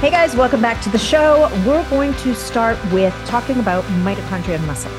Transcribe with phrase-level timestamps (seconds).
[0.00, 1.50] Hey guys, welcome back to the show.
[1.66, 4.90] We're going to start with talking about mitochondria and muscle.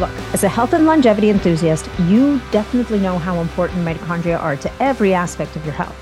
[0.00, 4.72] Look, as a health and longevity enthusiast, you definitely know how important mitochondria are to
[4.82, 5.94] every aspect of your health.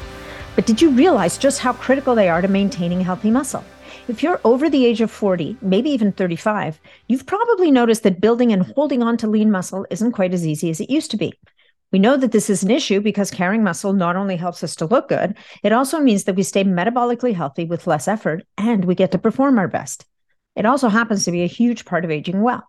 [0.55, 3.65] But did you realize just how critical they are to maintaining healthy muscle?
[4.07, 8.53] If you're over the age of 40, maybe even 35, you've probably noticed that building
[8.53, 11.35] and holding on to lean muscle isn't quite as easy as it used to be.
[11.95, 14.85] We know that this is an issue because carrying muscle not only helps us to
[14.85, 18.97] look good, it also means that we stay metabolically healthy with less effort and we
[18.97, 20.05] get to perform our best.
[20.57, 22.69] It also happens to be a huge part of aging well.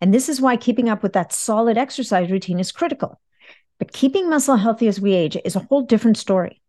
[0.00, 3.20] And this is why keeping up with that solid exercise routine is critical.
[3.78, 6.60] But keeping muscle healthy as we age is a whole different story.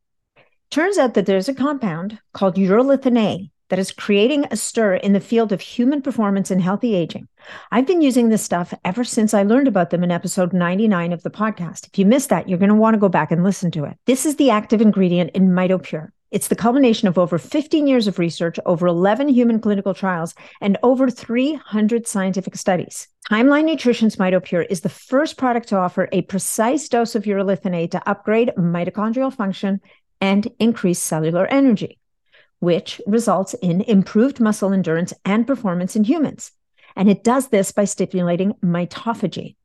[0.69, 5.13] Turns out that there's a compound called urolithin A that is creating a stir in
[5.13, 7.27] the field of human performance and healthy aging.
[7.71, 11.23] I've been using this stuff ever since I learned about them in episode 99 of
[11.23, 11.87] the podcast.
[11.87, 13.97] If you missed that, you're going to want to go back and listen to it.
[14.05, 16.09] This is the active ingredient in MitoPure.
[16.31, 20.77] It's the culmination of over 15 years of research, over 11 human clinical trials, and
[20.83, 23.07] over 300 scientific studies.
[23.31, 27.87] Timeline Nutrition's MitoPure is the first product to offer a precise dose of urolithin A
[27.87, 29.79] to upgrade mitochondrial function
[30.19, 31.99] and increase cellular energy
[32.59, 36.51] which results in improved muscle endurance and performance in humans.
[36.95, 39.55] And it does this by stimulating mitophagy.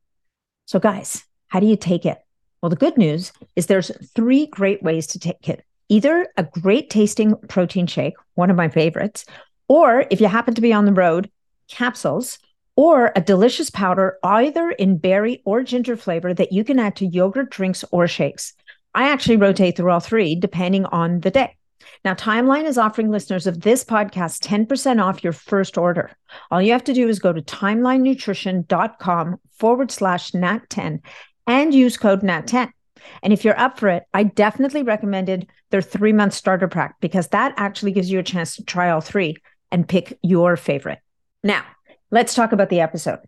[0.65, 2.19] So, guys, how do you take it?
[2.61, 6.89] Well, the good news is there's three great ways to take it either a great
[6.89, 9.25] tasting protein shake, one of my favorites,
[9.67, 11.29] or if you happen to be on the road,
[11.67, 12.39] capsules,
[12.77, 17.05] or a delicious powder, either in berry or ginger flavor that you can add to
[17.05, 18.53] yogurt drinks or shakes.
[18.95, 21.57] I actually rotate through all three depending on the day.
[22.03, 26.11] Now, Timeline is offering listeners of this podcast 10% off your first order.
[26.49, 31.01] All you have to do is go to timelinenutrition.com forward slash NAT10
[31.47, 32.71] and use code NAT10.
[33.23, 37.27] And if you're up for it, I definitely recommended their three month starter pack because
[37.29, 39.37] that actually gives you a chance to try all three
[39.71, 40.99] and pick your favorite.
[41.43, 41.63] Now,
[42.11, 43.19] let's talk about the episode.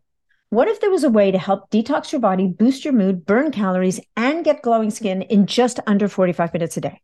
[0.49, 3.51] What if there was a way to help detox your body, boost your mood, burn
[3.51, 7.01] calories, and get glowing skin in just under 45 minutes a day?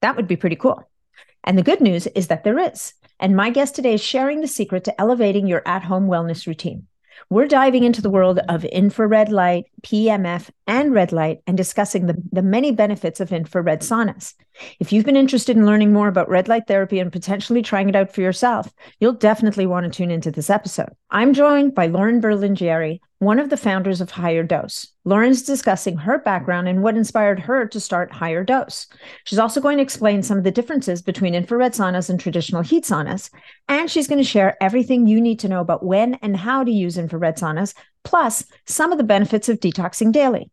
[0.00, 0.88] That would be pretty cool.
[1.44, 2.94] And the good news is that there is.
[3.20, 6.86] And my guest today is sharing the secret to elevating your at home wellness routine.
[7.30, 12.16] We're diving into the world of infrared light, PMF, and red light and discussing the,
[12.32, 14.34] the many benefits of infrared saunas.
[14.78, 17.96] If you've been interested in learning more about red light therapy and potentially trying it
[17.96, 20.90] out for yourself, you'll definitely want to tune into this episode.
[21.10, 24.86] I'm joined by Lauren Berlingeri, one of the founders of Higher Dose.
[25.04, 28.86] Lauren's discussing her background and what inspired her to start Higher Dose.
[29.24, 32.84] She's also going to explain some of the differences between infrared saunas and traditional heat
[32.84, 33.30] saunas.
[33.68, 36.70] And she's going to share everything you need to know about when and how to
[36.70, 37.74] use infrared saunas,
[38.04, 40.50] plus some of the benefits of detoxing daily.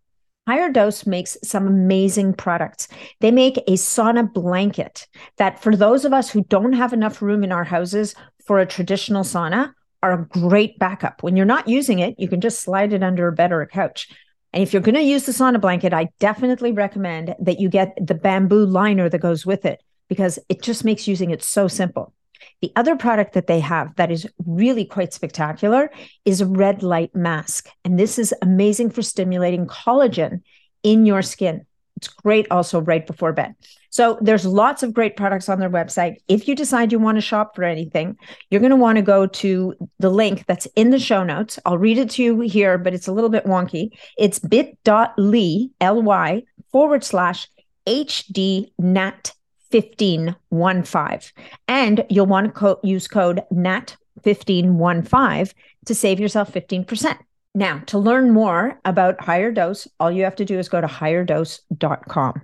[0.47, 2.87] Higher Dose makes some amazing products.
[3.19, 7.43] They make a sauna blanket that, for those of us who don't have enough room
[7.43, 8.15] in our houses
[8.45, 9.73] for a traditional sauna,
[10.05, 11.23] are a great backup.
[11.23, 13.67] When you're not using it, you can just slide it under a bed or a
[13.67, 14.07] couch.
[14.53, 17.97] And if you're going to use the sauna blanket, I definitely recommend that you get
[17.99, 22.13] the bamboo liner that goes with it because it just makes using it so simple.
[22.61, 25.89] The other product that they have that is really quite spectacular
[26.23, 27.67] is a red light mask.
[27.83, 30.43] And this is amazing for stimulating collagen
[30.83, 31.65] in your skin.
[31.97, 33.55] It's great also right before bed.
[33.89, 36.17] So there's lots of great products on their website.
[36.27, 38.17] If you decide you want to shop for anything,
[38.49, 41.57] you're going to want to go to the link that's in the show notes.
[41.65, 43.91] I'll read it to you here, but it's a little bit wonky.
[44.17, 47.47] It's bit.ly, L-Y, forward slash
[47.87, 49.31] HDNAT
[49.71, 51.31] 1515.
[51.67, 55.53] And you'll want to co- use code NAT1515
[55.85, 57.17] to save yourself 15%.
[57.57, 60.87] Now, to learn more about Higher Dose, all you have to do is go to
[60.87, 62.41] higherdose.com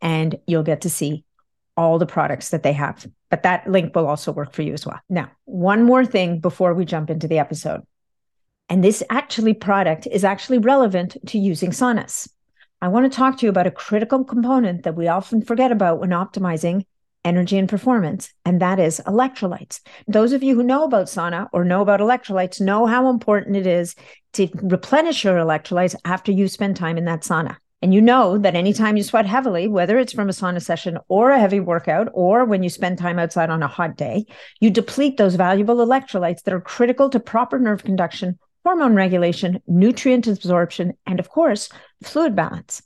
[0.00, 1.24] and you'll get to see
[1.76, 3.04] all the products that they have.
[3.28, 5.00] But that link will also work for you as well.
[5.08, 7.82] Now, one more thing before we jump into the episode.
[8.68, 12.28] And this actually product is actually relevant to using saunas.
[12.80, 15.98] I want to talk to you about a critical component that we often forget about
[15.98, 16.84] when optimizing
[17.24, 19.80] energy and performance, and that is electrolytes.
[20.06, 23.66] Those of you who know about sauna or know about electrolytes know how important it
[23.66, 23.94] is
[24.34, 27.56] to replenish your electrolytes after you spend time in that sauna.
[27.82, 31.30] And you know that anytime you sweat heavily, whether it's from a sauna session or
[31.30, 34.24] a heavy workout, or when you spend time outside on a hot day,
[34.60, 40.26] you deplete those valuable electrolytes that are critical to proper nerve conduction hormone regulation, nutrient
[40.26, 41.68] absorption, and of course,
[42.02, 42.82] fluid balance.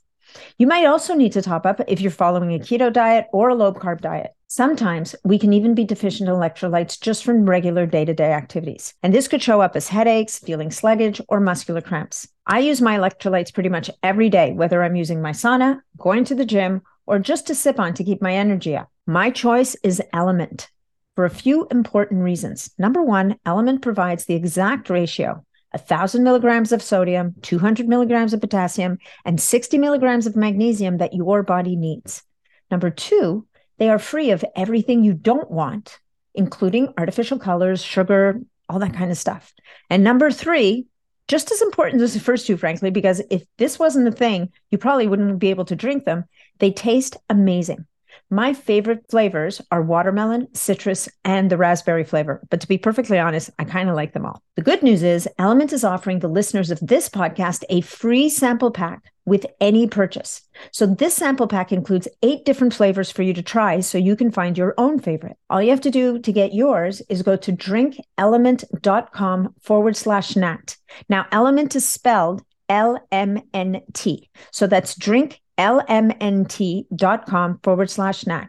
[0.59, 3.55] You might also need to top up if you're following a keto diet or a
[3.55, 4.33] low carb diet.
[4.49, 8.95] Sometimes we can even be deficient in electrolytes just from regular day to day activities.
[9.03, 12.29] And this could show up as headaches, feeling sluggish, or muscular cramps.
[12.47, 16.35] I use my electrolytes pretty much every day, whether I'm using my sauna, going to
[16.35, 18.89] the gym, or just to sip on to keep my energy up.
[19.07, 20.69] My choice is Element
[21.17, 22.71] for a few important reasons.
[22.79, 25.45] Number one, Element provides the exact ratio
[25.77, 31.43] 1,000 milligrams of sodium, 200 milligrams of potassium, and 60 milligrams of magnesium that your
[31.43, 32.23] body needs.
[32.71, 33.47] Number two,
[33.79, 35.99] they are free of everything you don't want,
[36.35, 39.53] including artificial colors, sugar, all that kind of stuff.
[39.91, 40.87] And number three,
[41.29, 44.79] just as important as the first two, frankly, because if this wasn't a thing, you
[44.79, 46.25] probably wouldn't be able to drink them.
[46.59, 47.87] They taste amazing.
[48.29, 52.43] My favorite flavors are watermelon, citrus, and the raspberry flavor.
[52.51, 54.43] But to be perfectly honest, I kind of like them all.
[54.57, 58.73] The good news is Element is offering the listeners of this podcast a free sample
[58.73, 60.43] pack with any purchase.
[60.73, 64.33] So this sample pack includes eight different flavors for you to try so you can
[64.33, 65.37] find your own favorite.
[65.49, 70.77] All you have to do to get yours is go to drinkelement.com forward slash nat.
[71.09, 74.29] Now, element is spelled L M N T.
[74.51, 78.49] So that's drink lmnt.com forward slash nat.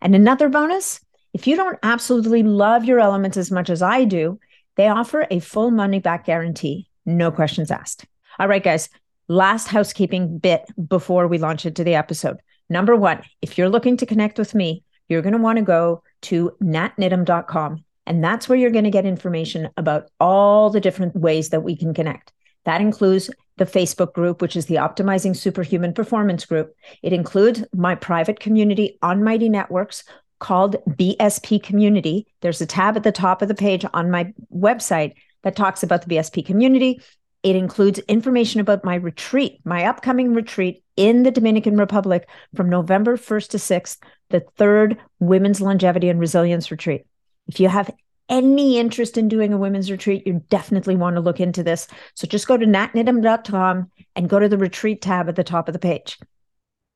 [0.00, 1.00] And another bonus
[1.36, 4.40] if you don't absolutely love your elements as much as I do,
[4.76, 8.06] they offer a full money back guarantee, no questions asked.
[8.38, 8.88] All right, guys,
[9.28, 12.38] last housekeeping bit before we launch into the episode.
[12.70, 16.02] Number one, if you're looking to connect with me, you're going to want to go
[16.22, 17.84] to natniddam.com.
[18.06, 21.76] And that's where you're going to get information about all the different ways that we
[21.76, 22.32] can connect.
[22.66, 26.74] That includes the Facebook group, which is the Optimizing Superhuman Performance group.
[27.02, 30.04] It includes my private community on Mighty Networks
[30.40, 32.26] called BSP Community.
[32.42, 36.02] There's a tab at the top of the page on my website that talks about
[36.02, 37.00] the BSP community.
[37.42, 43.16] It includes information about my retreat, my upcoming retreat in the Dominican Republic from November
[43.16, 43.98] 1st to 6th,
[44.30, 47.06] the third Women's Longevity and Resilience Retreat.
[47.46, 47.90] If you have
[48.28, 51.86] any interest in doing a women's retreat, you definitely want to look into this.
[52.14, 55.72] So just go to natniddam.com and go to the retreat tab at the top of
[55.72, 56.18] the page.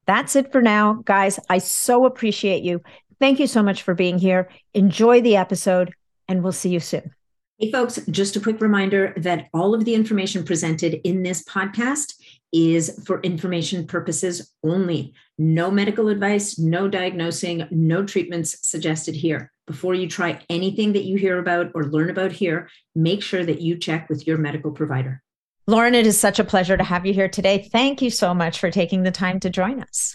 [0.07, 1.39] That's it for now, guys.
[1.49, 2.83] I so appreciate you.
[3.21, 4.49] Thank you so much for being here.
[4.75, 5.93] Enjoy the episode,
[6.27, 7.13] and we'll see you soon.
[7.59, 12.15] Hey, folks, just a quick reminder that all of the information presented in this podcast
[12.53, 15.15] is for information purposes only.
[15.39, 19.53] No medical advice, no diagnosing, no treatments suggested here.
[19.67, 23.61] Before you try anything that you hear about or learn about here, make sure that
[23.61, 25.23] you check with your medical provider.
[25.67, 27.69] Lauren, it is such a pleasure to have you here today.
[27.71, 30.15] Thank you so much for taking the time to join us.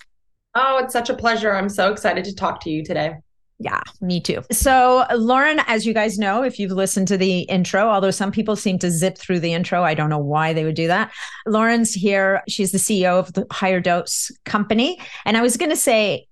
[0.54, 1.54] Oh, it's such a pleasure.
[1.54, 3.16] I'm so excited to talk to you today.
[3.58, 4.42] Yeah, me too.
[4.52, 8.58] So, Lauren, as you guys know, if you've listened to the intro, although some people
[8.58, 11.12] seem to zip through the intro, I don't know why they would do that.
[11.46, 12.44] Lauren's here.
[12.50, 15.00] She's the CEO of the Higher Dose Company.
[15.24, 16.28] And I was going to say,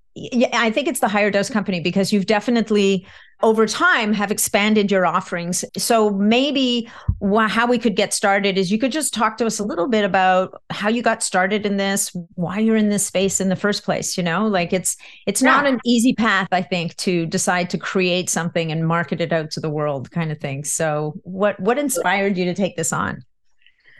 [0.53, 3.07] I think it's the higher dose company because you've definitely
[3.43, 5.65] over time have expanded your offerings.
[5.77, 6.89] So maybe
[7.21, 9.87] wh- how we could get started is you could just talk to us a little
[9.87, 13.55] bit about how you got started in this, why you're in this space in the
[13.55, 14.47] first place, you know?
[14.47, 14.95] Like it's
[15.27, 15.51] it's yeah.
[15.51, 19.51] not an easy path I think to decide to create something and market it out
[19.51, 20.63] to the world kind of thing.
[20.63, 23.23] So what what inspired you to take this on?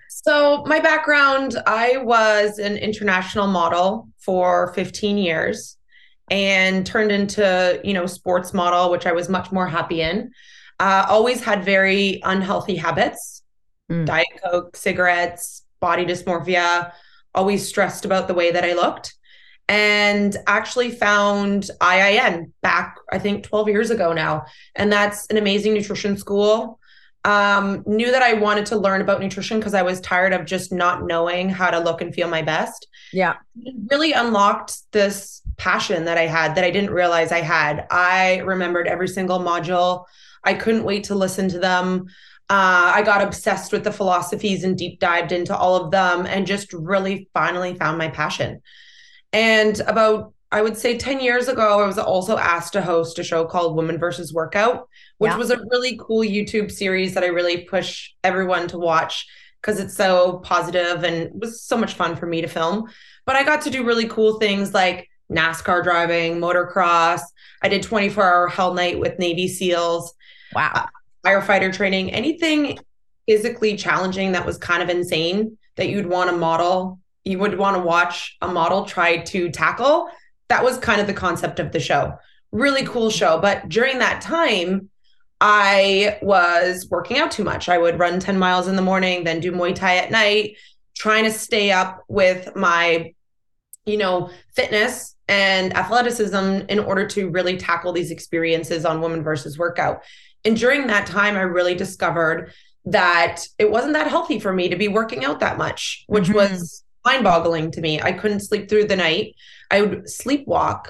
[0.10, 5.78] So, my background, I was an international model for 15 years
[6.30, 10.32] and turned into you know sports model which i was much more happy in
[10.80, 13.44] uh, always had very unhealthy habits
[13.92, 14.06] mm.
[14.06, 16.92] diet coke cigarettes body dysmorphia
[17.36, 19.16] always stressed about the way that i looked
[19.70, 25.74] and actually found IIN back i think 12 years ago now and that's an amazing
[25.74, 26.80] nutrition school
[27.26, 30.72] um, knew that I wanted to learn about nutrition because I was tired of just
[30.72, 32.88] not knowing how to look and feel my best.
[33.14, 33.36] Yeah.
[33.62, 37.86] It really unlocked this passion that I had that I didn't realize I had.
[37.90, 40.06] I remembered every single module.
[40.44, 42.08] I couldn't wait to listen to them.
[42.50, 46.46] Uh, I got obsessed with the philosophies and deep dived into all of them and
[46.46, 48.62] just really finally found my passion.
[49.32, 53.24] And about, I would say 10 years ago, I was also asked to host a
[53.24, 55.38] show called Woman versus Workout, which yeah.
[55.38, 59.26] was a really cool YouTube series that I really push everyone to watch
[59.62, 62.90] because it's so positive and was so much fun for me to film.
[63.26, 67.22] But I got to do really cool things like NASCAR driving, motocross.
[67.62, 70.14] I did 24 hour hell night with Navy SEALs.
[70.54, 70.72] Wow.
[70.74, 70.86] Uh,
[71.26, 72.78] firefighter training, anything
[73.28, 77.76] physically challenging that was kind of insane that you'd want to model, you would want
[77.76, 80.10] to watch a model try to tackle.
[80.50, 82.18] That was kind of the concept of the show.
[82.52, 83.40] Really cool show.
[83.40, 84.90] But during that time,
[85.40, 87.70] I was working out too much.
[87.70, 90.58] I would run 10 miles in the morning, then do Muay Thai at night,
[90.96, 93.14] trying to stay up with my,
[93.86, 99.58] you know, fitness and athleticism in order to really tackle these experiences on woman versus
[99.58, 100.04] workout.
[100.46, 102.52] And during that time, I really discovered
[102.86, 106.36] that it wasn't that healthy for me to be working out that much, which mm-hmm.
[106.36, 108.02] was mind boggling to me.
[108.02, 109.36] I couldn't sleep through the night.
[109.72, 110.88] I would sleepwalk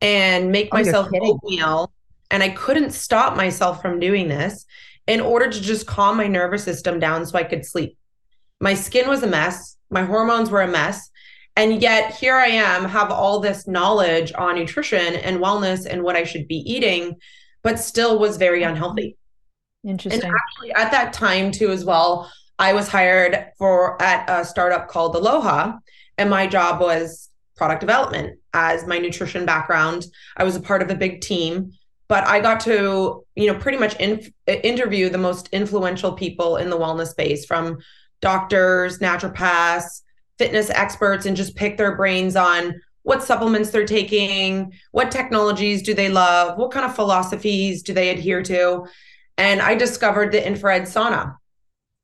[0.00, 1.92] and make oh, myself oatmeal.
[2.30, 4.64] And I couldn't stop myself from doing this
[5.06, 7.96] in order to just calm my nervous system down so I could sleep.
[8.60, 9.76] My skin was a mess.
[9.90, 11.10] My hormones were a mess.
[11.56, 16.16] And yet here I am, have all this knowledge on nutrition and wellness and what
[16.16, 17.16] I should be eating,
[17.62, 18.70] but still was very mm-hmm.
[18.70, 19.16] unhealthy.
[19.84, 20.22] Interesting.
[20.24, 24.88] And actually, at that time too, as well, I was hired for at a startup
[24.88, 25.78] called Aloha,
[26.16, 28.38] and my job was product development.
[28.54, 30.06] As my nutrition background,
[30.36, 31.72] I was a part of a big team,
[32.06, 36.70] but I got to, you know, pretty much in, interview the most influential people in
[36.70, 37.78] the wellness space, from
[38.20, 40.02] doctors, naturopaths,
[40.42, 45.94] fitness experts, and just pick their brains on what supplements they're taking, what technologies do
[45.94, 48.86] they love, what kind of philosophies do they adhere to
[49.38, 51.36] and I discovered the infrared sauna.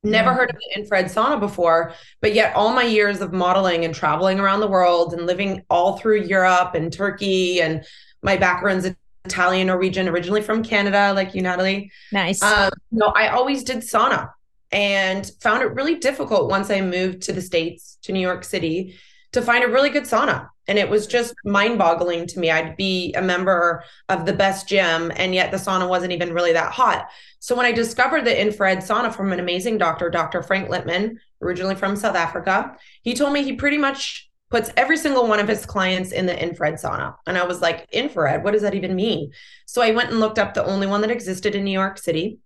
[0.01, 3.93] Never heard of the infrared sauna before, but yet all my years of modeling and
[3.93, 7.83] traveling around the world and living all through Europe and Turkey and
[8.21, 8.89] my background's
[9.25, 11.91] Italian, Norwegian, originally from Canada, like you, Natalie.
[12.13, 12.41] Nice.
[12.41, 14.29] Um, no, I always did sauna
[14.71, 18.95] and found it really difficult once I moved to the States, to New York City,
[19.31, 20.49] to find a really good sauna.
[20.67, 22.51] And it was just mind boggling to me.
[22.51, 26.53] I'd be a member of the best gym, and yet the sauna wasn't even really
[26.53, 27.09] that hot.
[27.39, 30.43] So when I discovered the infrared sauna from an amazing doctor, Dr.
[30.43, 35.27] Frank Lipman, originally from South Africa, he told me he pretty much puts every single
[35.27, 37.15] one of his clients in the infrared sauna.
[37.27, 39.31] And I was like, infrared, what does that even mean?
[39.65, 42.39] So I went and looked up the only one that existed in New York City.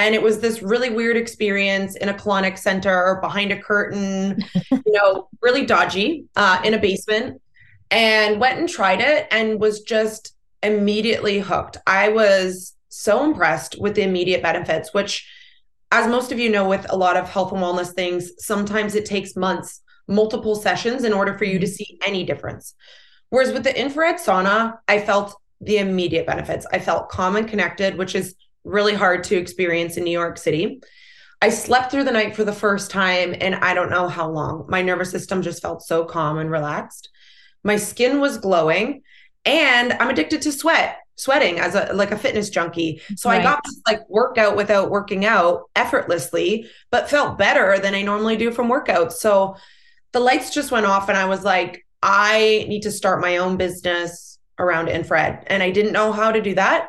[0.00, 4.82] And it was this really weird experience in a colonic center behind a curtain, you
[4.86, 7.42] know, really dodgy uh, in a basement.
[7.90, 11.76] And went and tried it and was just immediately hooked.
[11.86, 15.28] I was so impressed with the immediate benefits, which,
[15.92, 19.04] as most of you know, with a lot of health and wellness things, sometimes it
[19.04, 21.72] takes months, multiple sessions in order for you to mm-hmm.
[21.72, 22.74] see any difference.
[23.28, 26.66] Whereas with the infrared sauna, I felt the immediate benefits.
[26.72, 30.80] I felt calm and connected, which is really hard to experience in New York City.
[31.42, 34.66] I slept through the night for the first time and I don't know how long.
[34.68, 37.08] My nervous system just felt so calm and relaxed.
[37.64, 39.02] My skin was glowing
[39.46, 43.00] and I'm addicted to sweat, sweating as a like a fitness junkie.
[43.16, 43.40] So right.
[43.40, 48.36] I got to like workout without working out effortlessly, but felt better than I normally
[48.36, 49.12] do from workouts.
[49.12, 49.56] So
[50.12, 53.56] the lights just went off and I was like, I need to start my own
[53.56, 55.44] business around infrared.
[55.46, 56.88] And I didn't know how to do that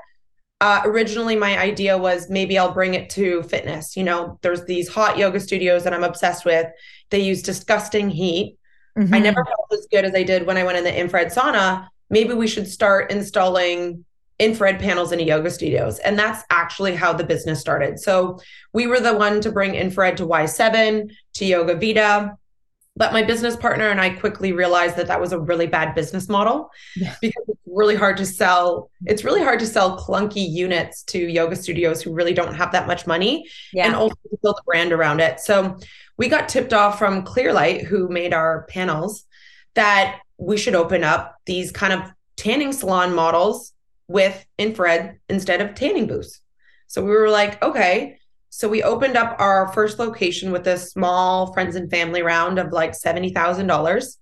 [0.62, 3.98] uh, originally my idea was maybe I'll bring it to fitness.
[3.98, 6.68] You know, there's these hot yoga studios that I'm obsessed with.
[7.10, 8.58] They use disgusting heat.
[8.98, 9.14] Mm-hmm.
[9.14, 11.88] I never felt as good as I did when I went in the infrared sauna.
[12.12, 14.06] Maybe we should start installing
[14.38, 15.98] infrared panels in yoga studios.
[16.00, 18.00] And that's actually how the business started.
[18.00, 18.40] So
[18.72, 22.38] we were the one to bring infrared to Y7, to Yoga Vida.
[23.02, 26.30] But my business partner and I quickly realized that that was a really bad business
[26.30, 27.16] model yeah.
[27.20, 28.92] because it's really hard to sell.
[29.08, 32.86] It's really hard to sell clunky units to yoga studios who really don't have that
[32.86, 33.88] much money yeah.
[33.88, 35.40] and also build a brand around it.
[35.40, 35.80] So
[36.20, 39.26] we got tipped off from Clearlight, who made our panels,
[39.74, 43.74] that we should open up these kind of tanning salon models
[44.10, 46.40] with infrared instead of tanning booths.
[46.86, 48.20] So we were like, okay,
[48.54, 52.74] so we opened up our first location with a small friends and family round of
[52.74, 54.18] like $70,000.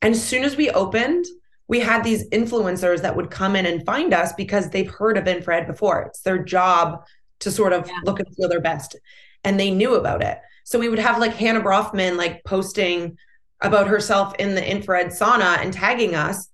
[0.00, 1.26] And as soon as we opened,
[1.68, 5.28] we had these influencers that would come in and find us because they've heard of
[5.28, 6.00] infrared before.
[6.02, 7.04] It's their job
[7.40, 8.00] to sort of yeah.
[8.04, 8.96] look and feel their best.
[9.44, 10.40] And they knew about it.
[10.64, 13.18] So we would have like Hannah Bronfman like posting
[13.60, 16.48] about herself in the infrared sauna and tagging us.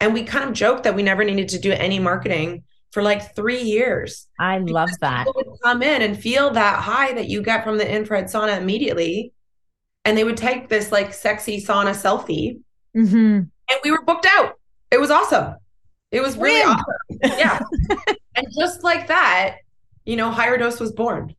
[0.00, 3.34] And we kind of joked that we never needed to do any marketing for like
[3.34, 4.26] three years.
[4.38, 5.26] I love that.
[5.26, 8.58] People would come in and feel that high that you get from the infrared sauna
[8.58, 9.32] immediately.
[10.04, 12.60] And they would take this like sexy sauna selfie.
[12.96, 13.16] Mm-hmm.
[13.16, 14.54] And we were booked out.
[14.90, 15.56] It was awesome.
[16.10, 16.68] It was really Win.
[16.68, 17.38] awesome.
[17.38, 17.60] Yeah.
[18.36, 19.58] and just like that,
[20.06, 21.34] you know, higher dose was born.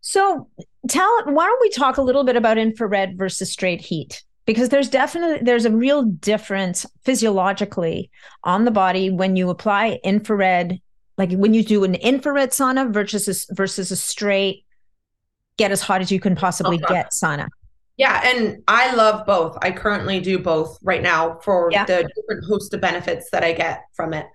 [0.00, 0.48] So
[0.88, 4.24] tell why don't we talk a little bit about infrared versus straight heat?
[4.46, 8.10] Because there's definitely there's a real difference physiologically
[8.42, 10.80] on the body when you apply infrared
[11.16, 14.64] like when you do an infrared sauna versus a, versus a straight
[15.56, 16.94] get as hot as you can possibly uh-huh.
[16.94, 17.48] get sauna
[17.96, 21.84] yeah and i love both i currently do both right now for yeah.
[21.84, 24.26] the different host of benefits that i get from it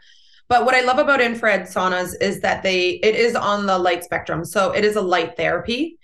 [0.49, 4.03] But what I love about infrared saunas is that they it is on the light
[4.03, 4.43] spectrum.
[4.43, 5.99] So it is a light therapy.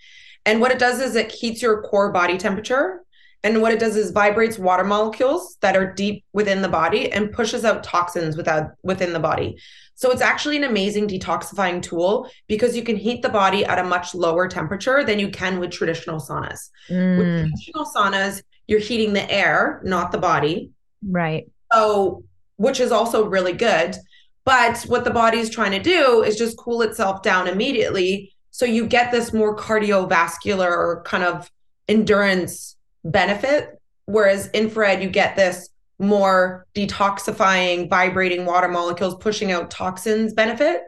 [0.45, 3.01] And what it does is it heats your core body temperature.
[3.44, 7.32] And what it does is vibrates water molecules that are deep within the body and
[7.32, 9.58] pushes out toxins without within the body.
[9.96, 13.84] So it's actually an amazing detoxifying tool because you can heat the body at a
[13.84, 16.70] much lower temperature than you can with traditional saunas.
[16.89, 17.18] Mm.
[17.18, 20.72] With traditional saunas, you're heating the air, not the body.
[21.08, 21.50] Right.
[21.72, 22.24] So,
[22.58, 23.96] which is also really good.
[24.44, 28.34] But what the body is trying to do is just cool itself down immediately.
[28.51, 31.50] So you get this more cardiovascular kind of
[31.88, 32.75] endurance
[33.05, 33.79] benefit.
[34.05, 40.81] Whereas infrared, you get this more detoxifying, vibrating water molecules, pushing out toxins benefit.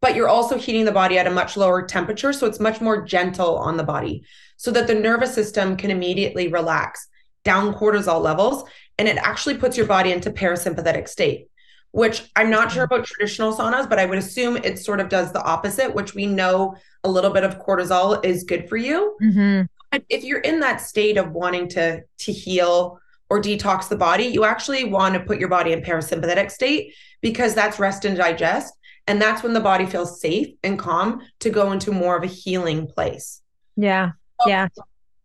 [0.00, 2.32] But you're also heating the body at a much lower temperature.
[2.32, 4.24] So it's much more gentle on the body
[4.56, 7.08] so that the nervous system can immediately relax
[7.44, 8.68] down cortisol levels.
[8.98, 11.46] And it actually puts your body into parasympathetic state
[11.92, 15.30] which I'm not sure about traditional saunas, but I would assume it sort of does
[15.32, 19.16] the opposite, which we know a little bit of cortisol is good for you.
[19.22, 19.62] Mm-hmm.
[20.08, 24.44] If you're in that state of wanting to to heal or detox the body, you
[24.44, 28.74] actually want to put your body in parasympathetic state because that's rest and digest.
[29.06, 32.26] And that's when the body feels safe and calm to go into more of a
[32.26, 33.40] healing place.
[33.76, 34.12] Yeah.
[34.46, 34.68] Yeah.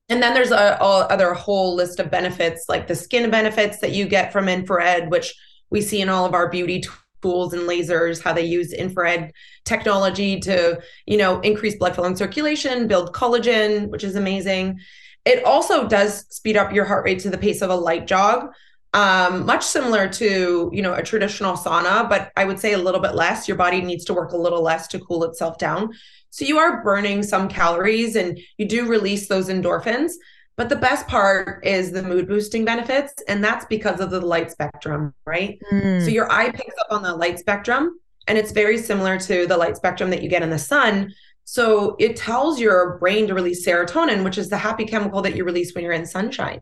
[0.10, 3.92] And then there's a, a other whole list of benefits like the skin benefits that
[3.92, 5.34] you get from infrared, which
[5.70, 6.82] we see in all of our beauty
[7.22, 9.32] tools and lasers how they use infrared
[9.66, 14.80] technology to you know increase blood flow and circulation build collagen which is amazing.
[15.26, 18.50] It also does speed up your heart rate to the pace of a light jog
[18.94, 23.02] um, much similar to you know a traditional sauna but i would say a little
[23.02, 23.48] bit less.
[23.48, 25.94] Your body needs to work a little less to cool itself down.
[26.30, 30.14] So you are burning some calories and you do release those endorphins
[30.58, 33.14] but the best part is the mood boosting benefits.
[33.28, 35.60] And that's because of the light spectrum, right?
[35.72, 36.04] Mm.
[36.04, 39.56] So your eye picks up on the light spectrum, and it's very similar to the
[39.56, 41.14] light spectrum that you get in the sun.
[41.46, 45.46] So it tells your brain to release serotonin, which is the happy chemical that you
[45.46, 46.62] release when you're in sunshine.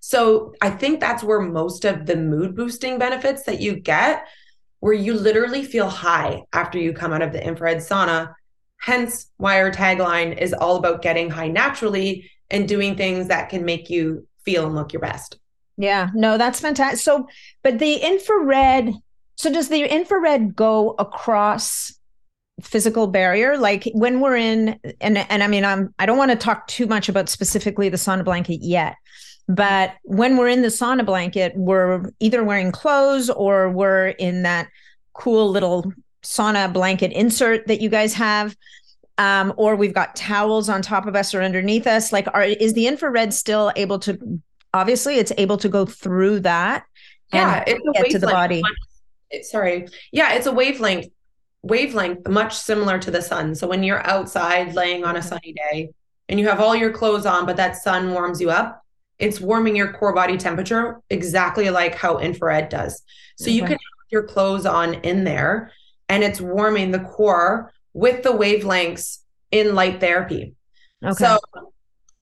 [0.00, 4.28] So I think that's where most of the mood boosting benefits that you get,
[4.80, 8.34] where you literally feel high after you come out of the infrared sauna.
[8.76, 13.64] Hence, why our tagline is all about getting high naturally and doing things that can
[13.64, 15.38] make you feel and look your best.
[15.76, 17.00] Yeah, no, that's fantastic.
[17.00, 17.28] So,
[17.62, 18.92] but the infrared,
[19.36, 21.92] so does the infrared go across
[22.62, 26.36] physical barrier like when we're in and and I mean I'm I don't want to
[26.38, 28.96] talk too much about specifically the sauna blanket yet
[29.46, 34.68] but when we're in the sauna blanket we're either wearing clothes or we're in that
[35.12, 38.56] cool little sauna blanket insert that you guys have
[39.18, 42.12] um, or we've got towels on top of us or underneath us.
[42.12, 44.40] Like, are is the infrared still able to?
[44.74, 46.84] Obviously, it's able to go through that
[47.32, 48.62] yeah, and get to the body.
[49.42, 51.08] Sorry, yeah, it's a wavelength
[51.62, 53.54] wavelength much similar to the sun.
[53.54, 55.28] So when you're outside laying on a mm-hmm.
[55.28, 55.90] sunny day
[56.28, 58.82] and you have all your clothes on, but that sun warms you up,
[59.18, 63.02] it's warming your core body temperature exactly like how infrared does.
[63.36, 63.52] So okay.
[63.52, 65.72] you can have your clothes on in there
[66.08, 70.54] and it's warming the core with the wavelengths in light therapy.
[71.02, 71.14] Okay.
[71.14, 71.38] So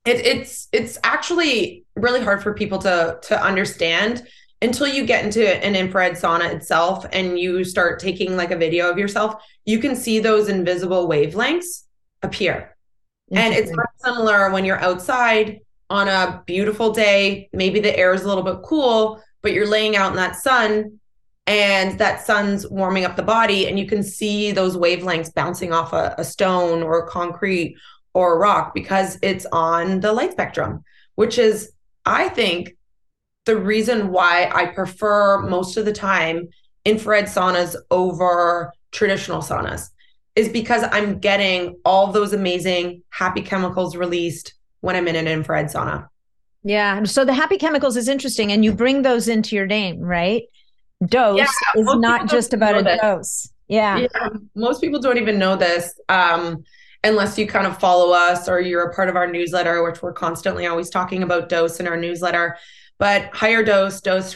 [0.05, 4.25] it, it's it's actually really hard for people to to understand
[4.63, 8.89] until you get into an infrared sauna itself and you start taking like a video
[8.89, 9.43] of yourself.
[9.65, 11.83] You can see those invisible wavelengths
[12.23, 12.77] appear,
[13.33, 15.59] and it's similar when you're outside
[15.91, 17.49] on a beautiful day.
[17.53, 21.01] Maybe the air is a little bit cool, but you're laying out in that sun
[21.47, 25.93] and that sun's warming up the body and you can see those wavelengths bouncing off
[25.93, 27.77] a, a stone or concrete
[28.15, 30.83] or rock because it's on the light spectrum
[31.17, 31.73] which is
[32.07, 32.77] i think
[33.45, 36.49] the reason why i prefer most of the time
[36.85, 39.91] infrared saunas over traditional saunas
[40.37, 45.67] is because i'm getting all those amazing happy chemicals released when i'm in an infrared
[45.67, 46.09] sauna.
[46.63, 50.45] Yeah so the happy chemicals is interesting and you bring those into your name right
[51.07, 53.01] dose yeah, is not just about a this.
[53.01, 53.53] dose.
[53.69, 53.99] Yeah.
[53.99, 54.29] yeah.
[54.55, 56.65] Most people don't even know this um,
[57.03, 60.13] unless you kind of follow us or you're a part of our newsletter, which we're
[60.13, 62.57] constantly always talking about dose in our newsletter.
[62.99, 64.35] But higher dose, dose,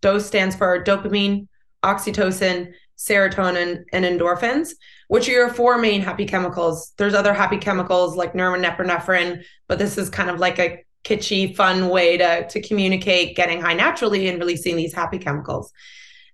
[0.00, 1.46] dose stands for dopamine,
[1.82, 4.70] oxytocin, serotonin, and endorphins,
[5.08, 6.92] which are your four main happy chemicals.
[6.96, 11.88] There's other happy chemicals like norepinephrine, but this is kind of like a kitschy, fun
[11.88, 15.72] way to, to communicate getting high naturally and releasing these happy chemicals.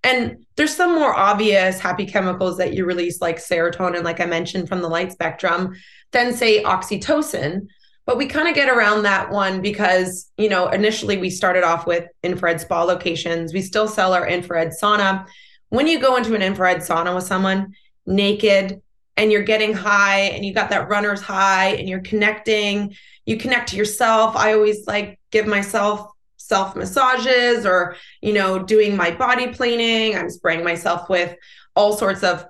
[0.02, 4.68] And there's some more obvious happy chemicals that you release, like serotonin, like I mentioned
[4.68, 5.74] from the light spectrum,
[6.12, 7.66] than say oxytocin.
[8.06, 11.86] But we kind of get around that one because, you know, initially we started off
[11.86, 13.52] with infrared spa locations.
[13.52, 15.26] We still sell our infrared sauna.
[15.68, 17.74] when you go into an infrared sauna with someone
[18.06, 18.80] naked
[19.20, 23.68] and you're getting high and you got that runner's high and you're connecting, you connect
[23.68, 24.34] to yourself.
[24.34, 30.16] I always like give myself self massages or, you know, doing my body planing.
[30.16, 31.36] I'm spraying myself with
[31.76, 32.46] all sorts of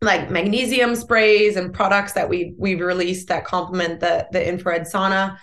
[0.00, 5.36] like magnesium sprays and products that we we've released that complement the the infrared sauna.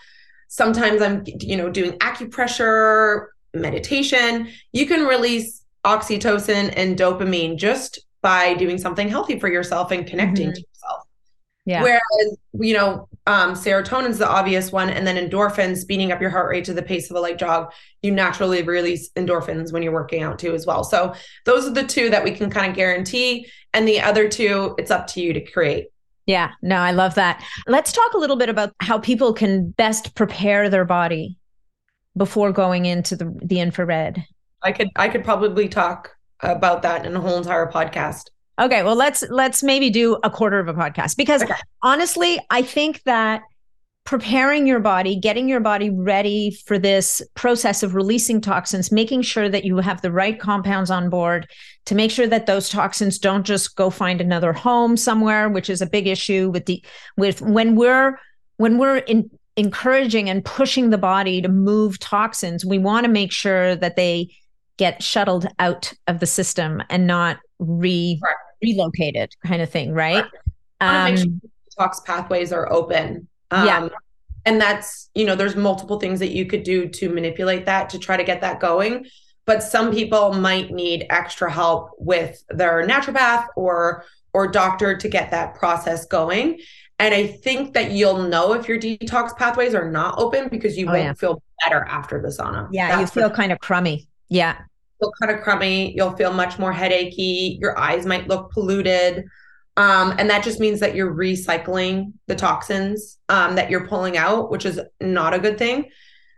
[0.47, 4.49] Sometimes I'm you know doing acupressure, meditation.
[4.73, 10.47] You can release oxytocin and dopamine just by doing something healthy for yourself and connecting
[10.47, 10.53] mm-hmm.
[10.53, 11.03] to yourself.
[11.65, 11.84] Yeah.
[11.84, 16.49] Whereas, you know, um, serotonin's the obvious one, and then endorphins, speeding up your heart
[16.49, 17.73] rate to the pace of a light jog.
[18.01, 20.86] You naturally release endorphins when you're working out too, as well.
[20.86, 24.75] So those are the two that we can kind of guarantee, and the other two,
[24.77, 25.88] it's up to you to create.
[26.25, 27.43] Yeah, no, I love that.
[27.67, 31.38] Let's talk a little bit about how people can best prepare their body
[32.15, 34.23] before going into the the infrared.
[34.63, 38.23] I could I could probably talk about that in a whole entire podcast.
[38.60, 41.54] Okay, well let's let's maybe do a quarter of a podcast because okay.
[41.84, 43.43] honestly, I think that
[44.08, 49.50] preparing your body, getting your body ready for this process of releasing toxins, making sure
[49.50, 51.45] that you have the right compounds on board
[51.86, 55.82] to make sure that those toxins don't just go find another home somewhere, which is
[55.82, 56.82] a big issue with the
[57.17, 58.17] with when we're
[58.56, 63.32] when we're in encouraging and pushing the body to move toxins, we want to make
[63.32, 64.30] sure that they
[64.77, 68.35] get shuttled out of the system and not re right.
[68.61, 70.25] relocated kind of thing right,
[70.81, 71.09] right.
[71.09, 71.25] um sure
[71.79, 73.27] detox pathways are open.
[73.51, 73.89] Um, yeah
[74.47, 77.99] and that's you know there's multiple things that you could do to manipulate that to
[77.99, 79.05] try to get that going
[79.45, 85.31] but some people might need extra help with their naturopath or or doctor to get
[85.31, 86.59] that process going.
[86.99, 90.87] And i think that you'll know if your detox pathways are not open because you
[90.87, 91.13] oh, won't yeah.
[91.13, 92.67] feel better after the sauna.
[92.71, 94.59] Yeah that's you feel kind of crummy yeah.
[95.01, 95.95] You'll kind of crummy.
[95.95, 97.57] You'll feel much more headachy.
[97.61, 99.25] Your eyes might look polluted.
[99.77, 104.49] Um, and that just means that you're recycling the toxins um, that you're pulling out,
[104.49, 105.91] which is not a good thing.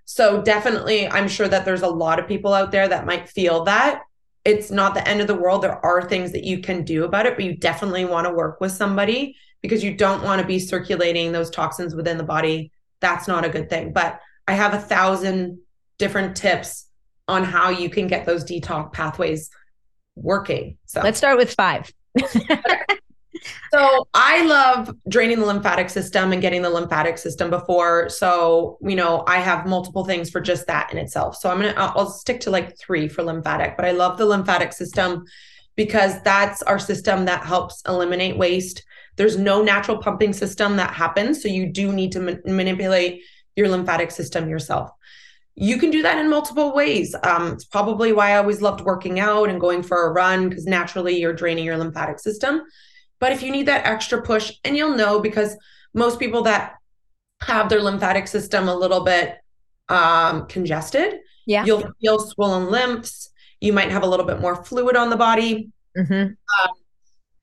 [0.04, 3.64] So, definitely, I'm sure that there's a lot of people out there that might feel
[3.66, 4.02] that.
[4.44, 5.62] It's not the end of the world.
[5.62, 8.60] There are things that you can do about it, but you definitely want to work
[8.60, 12.72] with somebody because you don't want to be circulating those toxins within the body.
[13.00, 13.94] That's not a good thing.
[13.94, 15.60] But I have a thousand
[15.98, 16.89] different tips
[17.30, 19.50] on how you can get those detox pathways
[20.16, 20.78] working.
[20.86, 21.92] So let's start with five.
[23.72, 28.10] so I love draining the lymphatic system and getting the lymphatic system before.
[28.10, 31.36] So, you know, I have multiple things for just that in itself.
[31.38, 34.26] So I'm going to, I'll stick to like three for lymphatic, but I love the
[34.26, 35.26] lymphatic system
[35.76, 38.84] because that's our system that helps eliminate waste.
[39.16, 41.42] There's no natural pumping system that happens.
[41.42, 43.22] So you do need to ma- manipulate
[43.56, 44.90] your lymphatic system yourself
[45.62, 47.14] you can do that in multiple ways.
[47.24, 50.66] Um, it's probably why I always loved working out and going for a run because
[50.66, 52.62] naturally you're draining your lymphatic system.
[53.20, 55.58] But if you need that extra push, and you'll know because
[55.94, 56.76] most people that
[57.42, 59.38] have their lymphatic system a little bit
[59.90, 63.30] um, congested, yeah, you'll feel swollen lymphs.
[63.60, 65.72] You might have a little bit more fluid on the body.
[65.98, 66.14] Mm-hmm.
[66.14, 66.76] Um,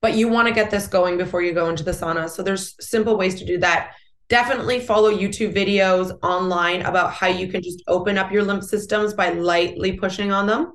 [0.00, 2.31] but you want to get this going before you go into the sauna.
[2.31, 3.92] So there's simple ways to do that
[4.28, 9.14] definitely follow YouTube videos online about how you can just open up your lymph systems
[9.14, 10.72] by lightly pushing on them.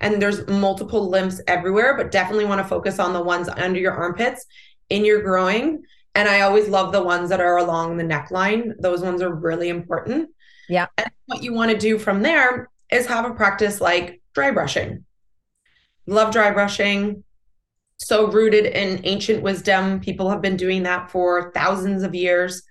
[0.00, 3.92] And there's multiple lymphs everywhere, but definitely want to focus on the ones under your
[3.92, 4.46] armpits,
[4.88, 5.82] in your groin.
[6.14, 8.72] And I always love the ones that are along the neckline.
[8.78, 10.30] Those ones are really important.
[10.68, 10.86] Yeah.
[10.96, 15.04] And what you want to do from there is have a practice like dry brushing.
[16.06, 17.24] Love dry brushing.
[17.98, 20.00] So rooted in ancient wisdom.
[20.00, 22.62] People have been doing that for thousands of years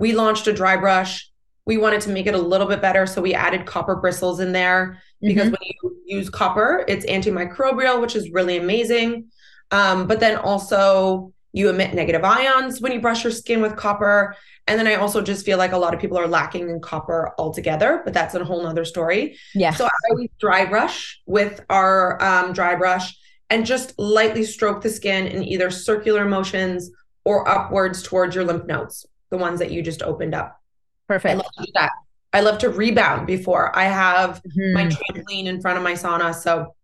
[0.00, 1.30] we launched a dry brush.
[1.66, 3.06] We wanted to make it a little bit better.
[3.06, 5.50] So we added copper bristles in there because mm-hmm.
[5.50, 9.26] when you use copper, it's antimicrobial, which is really amazing.
[9.70, 14.36] Um, but then also, you emit negative ions when you brush your skin with copper.
[14.66, 17.34] And then I also just feel like a lot of people are lacking in copper
[17.38, 19.36] altogether, but that's a whole nother story.
[19.54, 19.72] Yeah.
[19.72, 23.18] So I always dry brush with our um, dry brush
[23.50, 26.90] and just lightly stroke the skin in either circular motions
[27.24, 30.60] or upwards towards your lymph nodes the ones that you just opened up.
[31.08, 31.32] Perfect.
[31.32, 31.90] I love to do that.
[32.32, 34.72] I love to rebound before I have mm-hmm.
[34.74, 36.34] my trampoline in front of my sauna.
[36.34, 36.74] So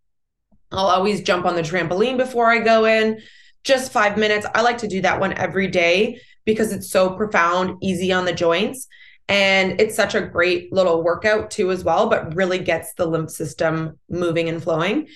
[0.71, 3.21] I'll always jump on the trampoline before I go in,
[3.63, 4.45] just five minutes.
[4.53, 8.33] I like to do that one every day because it's so profound, easy on the
[8.33, 8.87] joints.
[9.29, 13.31] And it's such a great little workout too, as well, but really gets the lymph
[13.31, 15.07] system moving and flowing.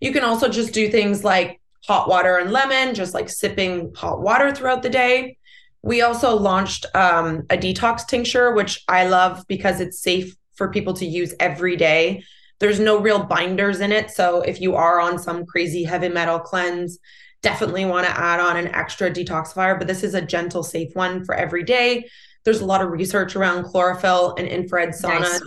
[0.00, 4.20] You can also just do things like hot water and lemon, just like sipping hot
[4.20, 5.37] water throughout the day.
[5.82, 10.94] We also launched um, a detox tincture, which I love because it's safe for people
[10.94, 12.24] to use every day.
[12.58, 14.10] There's no real binders in it.
[14.10, 16.98] So if you are on some crazy heavy metal cleanse,
[17.42, 19.78] definitely want to add on an extra detoxifier.
[19.78, 22.08] But this is a gentle, safe one for every day.
[22.44, 25.20] There's a lot of research around chlorophyll and infrared sauna.
[25.20, 25.40] Nice.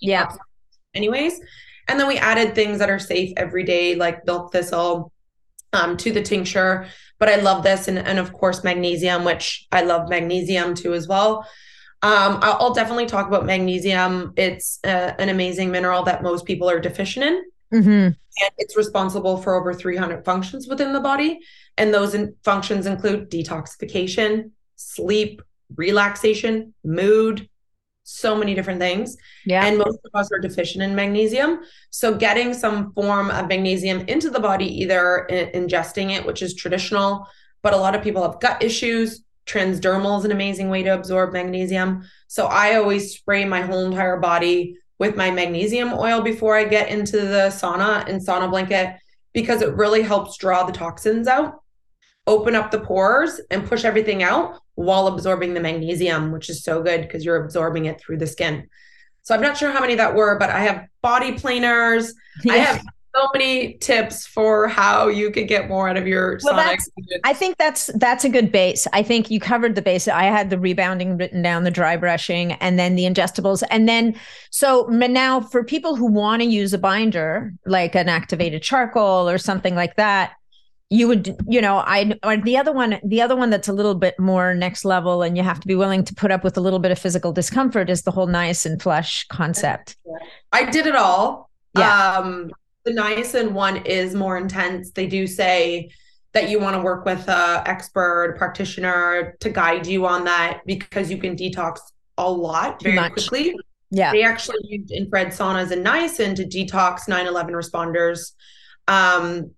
[0.00, 0.30] yeah.
[0.94, 1.40] Anyways.
[1.88, 5.10] And then we added things that are safe every day, like milk thistle
[5.72, 6.86] um, to the tincture.
[7.18, 7.88] But I love this.
[7.88, 11.46] And, and of course, magnesium, which I love magnesium too as well.
[12.00, 14.32] Um, I'll, definitely talk about magnesium.
[14.36, 17.80] It's uh, an amazing mineral that most people are deficient in.
[17.80, 17.90] Mm-hmm.
[17.90, 21.40] And it's responsible for over 300 functions within the body.
[21.76, 25.42] And those in- functions include detoxification, sleep,
[25.74, 27.47] relaxation, mood,
[28.08, 29.16] so many different things.
[29.44, 29.64] Yeah.
[29.64, 31.60] And most of us are deficient in magnesium.
[31.90, 36.54] So getting some form of magnesium into the body, either in- ingesting it, which is
[36.54, 37.26] traditional,
[37.62, 39.24] but a lot of people have gut issues.
[39.46, 42.04] Transdermal is an amazing way to absorb magnesium.
[42.28, 46.88] So I always spray my whole entire body with my magnesium oil before I get
[46.88, 48.96] into the sauna and sauna blanket
[49.32, 51.62] because it really helps draw the toxins out,
[52.26, 56.80] open up the pores, and push everything out while absorbing the magnesium, which is so
[56.80, 58.68] good because you're absorbing it through the skin.
[59.22, 62.14] So I'm not sure how many that were, but I have body planers.
[62.44, 62.52] Yeah.
[62.52, 62.84] I have
[63.16, 66.88] so many tips for how you could get more out of your well, that's,
[67.24, 68.86] I think that's that's a good base.
[68.92, 70.06] I think you covered the base.
[70.06, 73.64] I had the rebounding written down, the dry brushing, and then the ingestibles.
[73.70, 74.14] And then
[74.50, 79.38] so now for people who want to use a binder, like an activated charcoal or
[79.38, 80.34] something like that,
[80.90, 83.94] you would you know i or the other one the other one that's a little
[83.94, 86.60] bit more next level and you have to be willing to put up with a
[86.60, 89.96] little bit of physical discomfort is the whole niacin flush concept
[90.52, 92.16] i did it all yeah.
[92.16, 92.50] um
[92.88, 94.90] the niacin one is more intense.
[94.90, 95.90] They do say
[96.32, 101.10] that you want to work with a expert practitioner to guide you on that because
[101.10, 101.78] you can detox
[102.16, 103.54] a lot very quickly.
[103.90, 104.12] Yeah.
[104.12, 108.32] They actually used infrared saunas and niacin to detox 9/11 responders.
[108.86, 109.52] Um,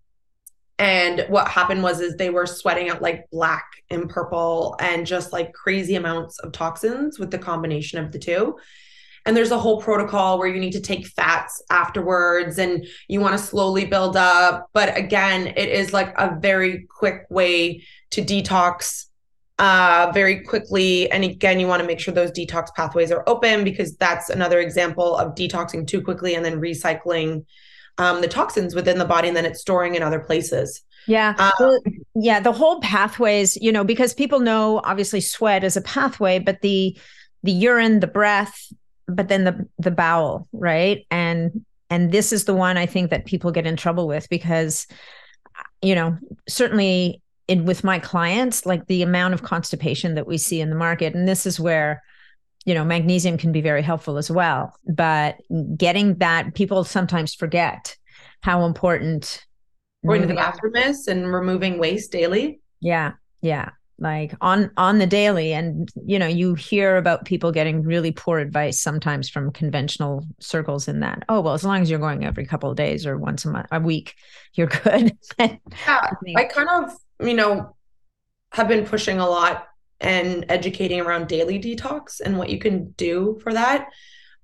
[0.80, 5.30] and what happened was is they were sweating out like black and purple and just
[5.30, 8.56] like crazy amounts of toxins with the combination of the two.
[9.26, 13.38] And there's a whole protocol where you need to take fats afterwards and you want
[13.38, 14.70] to slowly build up.
[14.72, 19.04] But again it is like a very quick way to detox
[19.58, 21.10] uh, very quickly.
[21.10, 24.60] And again you want to make sure those detox pathways are open because that's another
[24.60, 27.44] example of detoxing too quickly and then recycling
[28.00, 31.34] um, the toxins within the body and then it's storing in other places yeah.
[31.38, 31.80] Um, well,
[32.14, 32.40] yeah.
[32.40, 36.96] The whole pathways, you know, because people know obviously sweat is a pathway, but the
[37.42, 38.72] the urine, the breath,
[39.06, 41.06] but then the the bowel, right?
[41.10, 44.86] And and this is the one I think that people get in trouble with because
[45.82, 46.16] you know,
[46.48, 50.76] certainly in with my clients, like the amount of constipation that we see in the
[50.76, 52.02] market and this is where
[52.64, 55.36] you know, magnesium can be very helpful as well, but
[55.76, 57.96] getting that people sometimes forget
[58.42, 59.44] how important
[60.06, 62.60] going to the bathroom is and removing waste daily.
[62.80, 63.12] Yeah.
[63.42, 63.70] Yeah
[64.00, 68.38] like on on the daily and you know you hear about people getting really poor
[68.38, 72.46] advice sometimes from conventional circles in that oh well as long as you're going every
[72.46, 74.14] couple of days or once a month a week
[74.54, 75.56] you're good yeah
[76.36, 77.76] i kind of you know
[78.52, 79.68] have been pushing a lot
[80.00, 83.88] and educating around daily detox and what you can do for that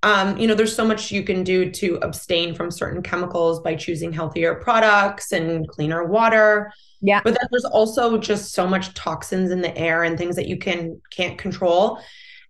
[0.03, 3.75] um, you know there's so much you can do to abstain from certain chemicals by
[3.75, 7.21] choosing healthier products and cleaner water yeah.
[7.23, 10.57] But then there's also just so much toxins in the air and things that you
[10.57, 11.99] can can't control.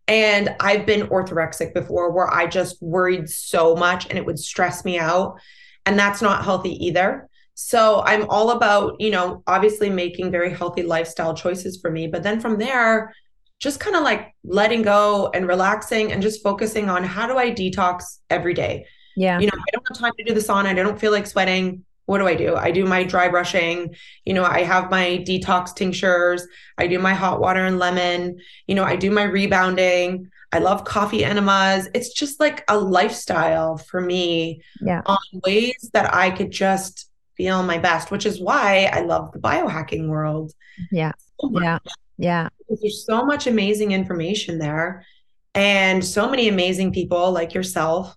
[0.07, 4.85] And I've been orthorexic before where I just worried so much and it would stress
[4.85, 5.39] me out.
[5.85, 7.27] And that's not healthy either.
[7.59, 12.05] So I'm all about, you know, obviously making very healthy lifestyle choices for me.
[12.05, 13.15] But then from there,
[13.57, 17.49] just kind of like letting go and relaxing and just focusing on how do I
[17.49, 18.85] detox every day?
[19.15, 19.39] Yeah.
[19.39, 20.67] You know, I don't have time to do the sauna.
[20.67, 22.55] I don't feel like sweating what do I do?
[22.55, 23.93] I do my dry brushing.
[24.23, 26.47] You know, I have my detox tinctures.
[26.77, 28.37] I do my hot water and lemon.
[28.65, 30.29] You know, I do my rebounding.
[30.53, 31.89] I love coffee enemas.
[31.93, 35.01] It's just like a lifestyle for me yeah.
[35.05, 37.06] on ways that I could just
[37.37, 40.51] feel my best, which is why I love the biohacking world.
[40.91, 41.13] Yeah.
[41.39, 41.79] So yeah.
[42.17, 42.49] Yeah.
[42.57, 45.05] Because there's so much amazing information there
[45.53, 48.15] and so many amazing people like yourself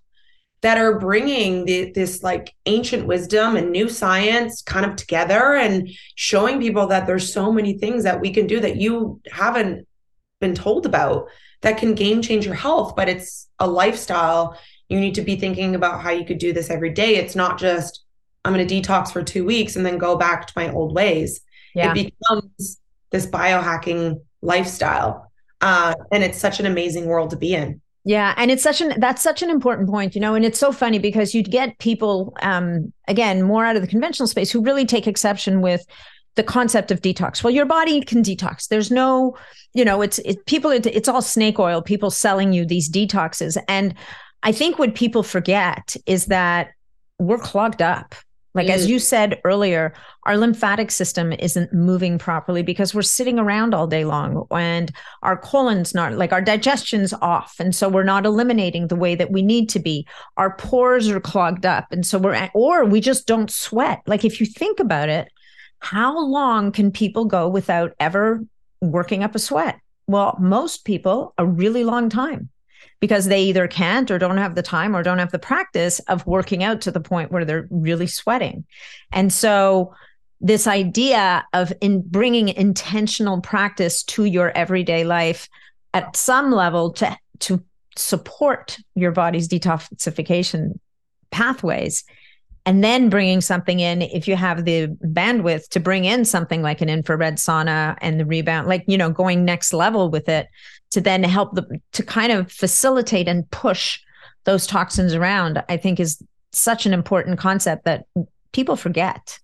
[0.61, 5.89] that are bringing the, this like ancient wisdom and new science kind of together and
[6.15, 9.87] showing people that there's so many things that we can do that you haven't
[10.39, 11.27] been told about
[11.61, 14.57] that can game change your health but it's a lifestyle
[14.89, 17.57] you need to be thinking about how you could do this every day it's not
[17.59, 18.03] just
[18.45, 21.41] i'm going to detox for 2 weeks and then go back to my old ways
[21.75, 21.93] yeah.
[21.95, 22.79] it becomes
[23.11, 28.49] this biohacking lifestyle uh, and it's such an amazing world to be in Yeah, and
[28.49, 31.35] it's such an that's such an important point, you know, and it's so funny because
[31.35, 35.61] you'd get people um again more out of the conventional space who really take exception
[35.61, 35.85] with
[36.35, 37.43] the concept of detox.
[37.43, 38.67] Well, your body can detox.
[38.67, 39.37] There's no,
[39.73, 43.57] you know, it's it, people it, it's all snake oil, people selling you these detoxes.
[43.67, 43.93] And
[44.41, 46.71] I think what people forget is that
[47.19, 48.15] we're clogged up.
[48.53, 48.71] Like, mm.
[48.71, 53.87] as you said earlier, our lymphatic system isn't moving properly because we're sitting around all
[53.87, 54.91] day long and
[55.23, 57.55] our colon's not like our digestion's off.
[57.59, 60.05] And so we're not eliminating the way that we need to be.
[60.37, 61.91] Our pores are clogged up.
[61.91, 64.01] And so we're, or we just don't sweat.
[64.05, 65.31] Like, if you think about it,
[65.79, 68.45] how long can people go without ever
[68.81, 69.79] working up a sweat?
[70.07, 72.49] Well, most people, a really long time
[73.01, 76.25] because they either can't or don't have the time or don't have the practice of
[76.25, 78.63] working out to the point where they're really sweating.
[79.11, 79.93] And so
[80.39, 85.49] this idea of in bringing intentional practice to your everyday life
[85.93, 87.63] at some level to to
[87.97, 90.79] support your body's detoxification
[91.31, 92.03] pathways
[92.65, 96.81] and then bringing something in if you have the bandwidth to bring in something like
[96.81, 100.47] an infrared sauna and the rebound like you know going next level with it
[100.91, 103.99] to then help the to kind of facilitate and push
[104.43, 108.05] those toxins around i think is such an important concept that
[108.51, 109.39] people forget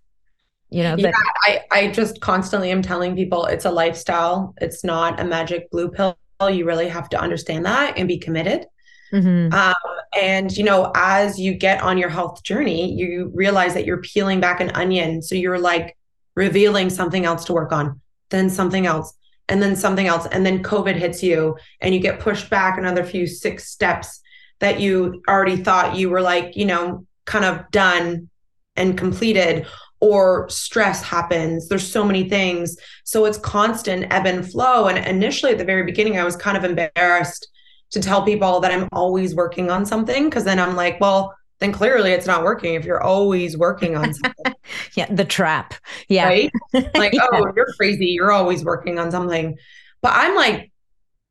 [0.69, 4.53] you know that yeah, I, I just constantly am telling people it's a lifestyle.
[4.59, 6.17] It's not a magic blue pill.
[6.41, 8.65] You really have to understand that and be committed.
[9.13, 9.53] Mm-hmm.
[9.53, 9.73] um,
[10.19, 14.41] and you know as you get on your health journey you realize that you're peeling
[14.41, 15.21] back an onion.
[15.21, 15.95] So you're like
[16.35, 19.13] revealing something else to work on then something else
[19.49, 23.03] and then something else and then covid hits you and you get pushed back another
[23.03, 24.21] few six steps
[24.59, 28.29] that you already thought you were like you know kind of done
[28.75, 29.65] and completed
[29.99, 31.67] or stress happens.
[31.67, 32.77] There's so many things.
[33.03, 34.87] So it's constant ebb and flow.
[34.87, 37.47] And initially at the very beginning i was kind of embarrassed
[37.91, 41.71] to tell people that i'm always working on something because then i'm like well then
[41.71, 44.53] clearly it's not working if you're always working on something.
[44.93, 45.73] yeah, the trap.
[46.07, 46.25] Yeah.
[46.25, 46.51] Right?
[46.73, 47.27] Like, yeah.
[47.31, 48.07] oh, you're crazy.
[48.07, 49.57] You're always working on something.
[50.01, 50.71] But I'm like,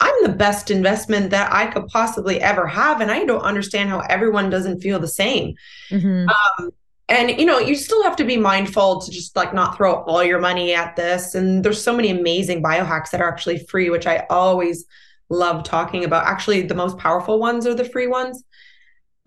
[0.01, 3.01] I'm the best investment that I could possibly ever have.
[3.01, 5.55] And I don't understand how everyone doesn't feel the same.
[5.91, 6.29] Mm-hmm.
[6.29, 6.71] Um,
[7.09, 10.25] and you know, you still have to be mindful to just like not throw all
[10.25, 11.35] your money at this.
[11.35, 14.85] And there's so many amazing biohacks that are actually free, which I always
[15.29, 16.27] love talking about.
[16.27, 18.43] Actually, the most powerful ones are the free ones.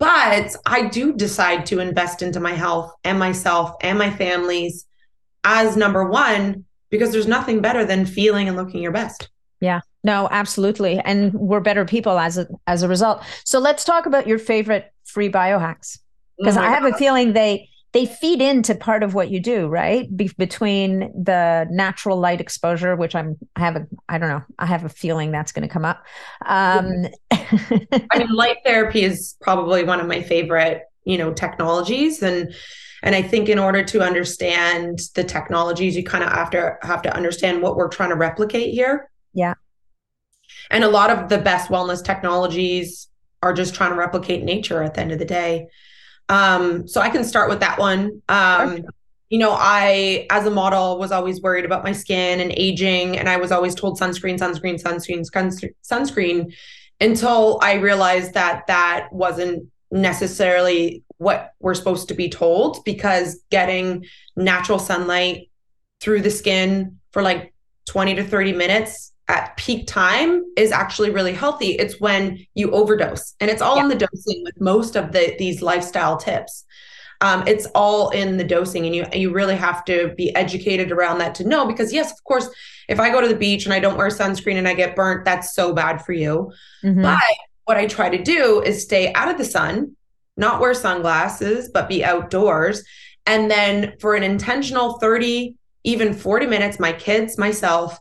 [0.00, 4.86] But I do decide to invest into my health and myself and my families
[5.44, 9.28] as number one because there's nothing better than feeling and looking your best.
[9.60, 9.80] Yeah.
[10.02, 10.98] No, absolutely.
[10.98, 13.22] And we're better people as a as a result.
[13.44, 15.98] So let's talk about your favorite free biohacks.
[16.38, 16.94] Because oh I have God.
[16.94, 20.14] a feeling they they feed into part of what you do, right?
[20.16, 24.66] Be- between the natural light exposure, which I'm, I have a, I don't know, I
[24.66, 26.04] have a feeling that's going to come up.
[26.46, 32.54] Um, I mean, light therapy is probably one of my favorite, you know, technologies, and
[33.02, 37.02] and I think in order to understand the technologies, you kind of have to have
[37.02, 39.10] to understand what we're trying to replicate here.
[39.32, 39.54] Yeah.
[40.70, 43.08] And a lot of the best wellness technologies
[43.42, 45.68] are just trying to replicate nature at the end of the day.
[46.30, 48.22] Um, so I can start with that one.
[48.28, 48.84] Um, sure.
[49.30, 53.28] You know, I, as a model, was always worried about my skin and aging, and
[53.28, 56.54] I was always told sunscreen, sunscreen, sunscreen, sunscreen, sunscreen
[57.00, 64.06] until I realized that that wasn't necessarily what we're supposed to be told because getting
[64.36, 65.50] natural sunlight
[66.00, 67.52] through the skin for like
[67.88, 71.70] 20 to 30 minutes at peak time is actually really healthy.
[71.70, 73.84] It's when you overdose, and it's all yeah.
[73.84, 76.64] in the dosing with most of the these lifestyle tips.
[77.20, 81.18] Um, it's all in the dosing, and you you really have to be educated around
[81.18, 81.64] that to know.
[81.64, 82.48] Because yes, of course,
[82.88, 85.24] if I go to the beach and I don't wear sunscreen and I get burnt,
[85.24, 86.52] that's so bad for you.
[86.82, 87.02] Mm-hmm.
[87.02, 87.20] But
[87.66, 89.96] what I try to do is stay out of the sun,
[90.36, 92.82] not wear sunglasses, but be outdoors.
[93.26, 97.96] And then for an intentional 30, even 40 minutes, my kids, myself,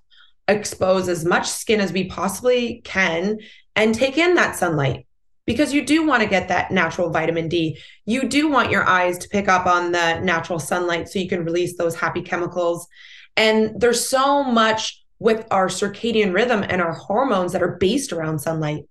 [0.49, 3.39] expose as much skin as we possibly can
[3.75, 5.05] and take in that sunlight
[5.45, 7.79] because you do want to get that natural vitamin D.
[8.05, 11.43] You do want your eyes to pick up on the natural sunlight so you can
[11.43, 12.87] release those happy chemicals.
[13.35, 18.37] And there's so much with our circadian rhythm and our hormones that are based around
[18.37, 18.85] sunlight.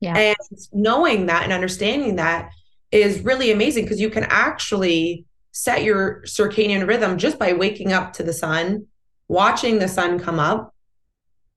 [0.00, 0.16] Yeah.
[0.16, 0.36] And
[0.72, 2.50] knowing that and understanding that
[2.92, 8.12] is really amazing because you can actually set your circadian rhythm just by waking up
[8.12, 8.86] to the sun,
[9.28, 10.74] watching the sun come up,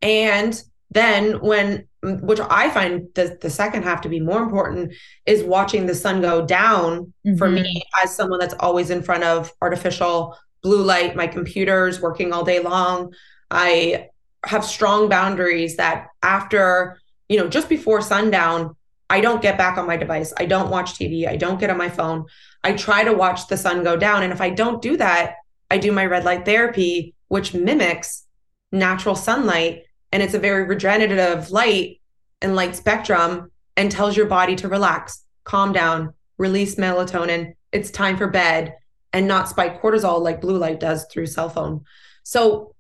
[0.01, 4.93] and then when which I find the, the second half to be more important
[5.25, 7.37] is watching the sun go down mm-hmm.
[7.37, 8.05] for me mm-hmm.
[8.05, 12.59] as someone that's always in front of artificial blue light, my computer's working all day
[12.59, 13.13] long.
[13.51, 14.07] I
[14.45, 18.75] have strong boundaries that after, you know, just before sundown,
[19.09, 20.33] I don't get back on my device.
[20.37, 21.27] I don't watch TV.
[21.27, 22.25] I don't get on my phone.
[22.63, 24.23] I try to watch the sun go down.
[24.23, 25.35] And if I don't do that,
[25.71, 28.25] I do my red light therapy, which mimics
[28.71, 29.83] natural sunlight.
[30.11, 32.01] And it's a very regenerative light
[32.41, 37.53] and light spectrum and tells your body to relax, calm down, release melatonin.
[37.71, 38.75] It's time for bed
[39.13, 41.83] and not spike cortisol like blue light does through cell phone.
[42.23, 42.75] So,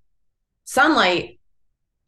[0.65, 1.39] sunlight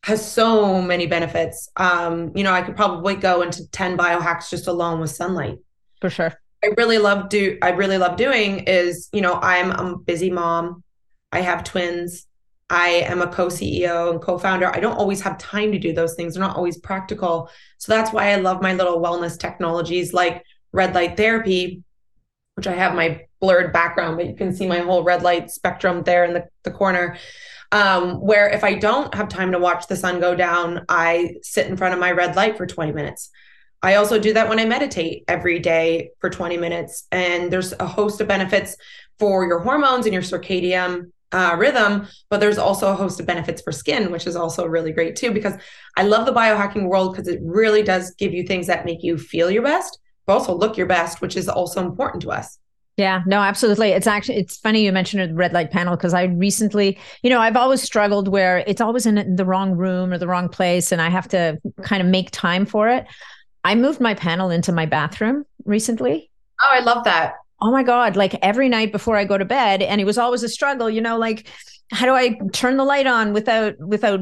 [0.03, 1.69] has so many benefits.
[1.77, 5.59] Um, you know, I could probably go into 10 biohacks just alone with sunlight.
[5.99, 6.33] For sure.
[6.63, 10.83] I really love do I really love doing is, you know, I'm a busy mom.
[11.31, 12.27] I have twins.
[12.71, 14.73] I am a co-CEO and co-founder.
[14.73, 16.33] I don't always have time to do those things.
[16.33, 17.49] They're not always practical.
[17.77, 21.83] So that's why I love my little wellness technologies like red light therapy,
[22.55, 26.03] which I have my blurred background, but you can see my whole red light spectrum
[26.03, 27.17] there in the, the corner.
[27.73, 31.67] Um, where if I don't have time to watch the sun go down, I sit
[31.67, 33.31] in front of my red light for 20 minutes.
[33.81, 37.05] I also do that when I meditate every day for 20 minutes.
[37.11, 38.77] And there's a host of benefits
[39.19, 43.61] for your hormones and your circadian uh, rhythm, but there's also a host of benefits
[43.61, 45.53] for skin, which is also really great too, because
[45.97, 49.17] I love the biohacking world because it really does give you things that make you
[49.17, 52.57] feel your best, but also look your best, which is also important to us.
[52.97, 53.89] Yeah, no, absolutely.
[53.91, 57.39] It's actually it's funny you mentioned the red light panel because I recently, you know,
[57.39, 61.01] I've always struggled where it's always in the wrong room or the wrong place, and
[61.01, 63.07] I have to kind of make time for it.
[63.63, 66.29] I moved my panel into my bathroom recently.
[66.61, 69.81] Oh, I love that oh my God, like every night before I go to bed.
[69.81, 71.47] And it was always a struggle, you know, like
[71.91, 74.21] how do I turn the light on without, without,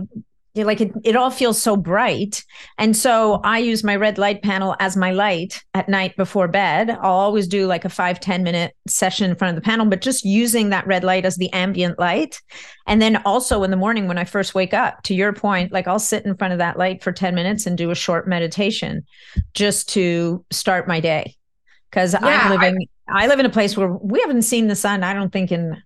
[0.55, 2.43] like it, it all feels so bright.
[2.77, 6.89] And so I use my red light panel as my light at night before bed.
[6.89, 10.01] I'll always do like a five ten minute session in front of the panel, but
[10.01, 12.41] just using that red light as the ambient light.
[12.87, 15.87] And then also in the morning when I first wake up, to your point, like
[15.87, 19.05] I'll sit in front of that light for 10 minutes and do a short meditation
[19.53, 21.35] just to start my day.
[21.91, 22.85] Cause yeah, I'm living I
[23.27, 25.81] live in a place where we haven't seen the sun, I don't think in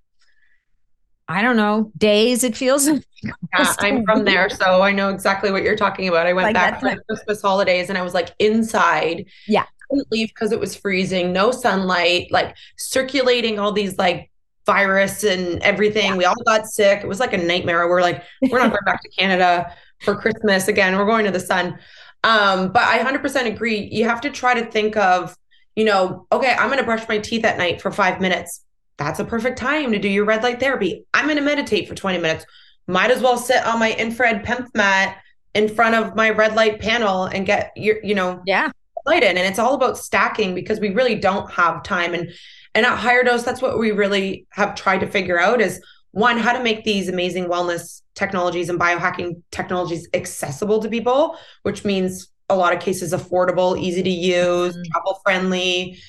[1.27, 2.87] I don't know, days it feels.
[3.23, 3.31] yeah,
[3.79, 6.27] I'm from there, so I know exactly what you're talking about.
[6.27, 9.25] I went like back for the Christmas holidays and I was like inside.
[9.47, 9.65] Yeah.
[9.89, 14.29] Couldn't leave because it was freezing, no sunlight, like circulating all these like
[14.65, 16.11] virus and everything.
[16.11, 16.17] Yeah.
[16.17, 17.03] We all got sick.
[17.03, 17.87] It was like a nightmare.
[17.87, 20.97] We're like, we're not going back to Canada for Christmas again.
[20.97, 21.79] We're going to the sun.
[22.25, 23.89] Um, but I 100% agree.
[23.91, 25.35] You have to try to think of
[25.75, 28.63] you know, okay, I'm going to brush my teeth at night for five minutes.
[28.97, 31.05] That's a perfect time to do your red light therapy.
[31.13, 32.45] I'm going to meditate for 20 minutes.
[32.87, 35.17] Might as well sit on my infrared PEMF mat
[35.53, 38.71] in front of my red light panel and get your, you know, yeah,
[39.05, 39.37] light in.
[39.37, 42.13] And it's all about stacking because we really don't have time.
[42.13, 42.31] And
[42.75, 45.79] and at HigherDOSE, that's what we really have tried to figure out is
[46.11, 51.85] one, how to make these amazing wellness technologies and biohacking technologies accessible to people, which
[51.85, 54.91] means a lot of cases affordable, easy to use, mm-hmm.
[54.91, 55.99] travel friendly.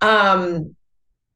[0.00, 0.76] Um,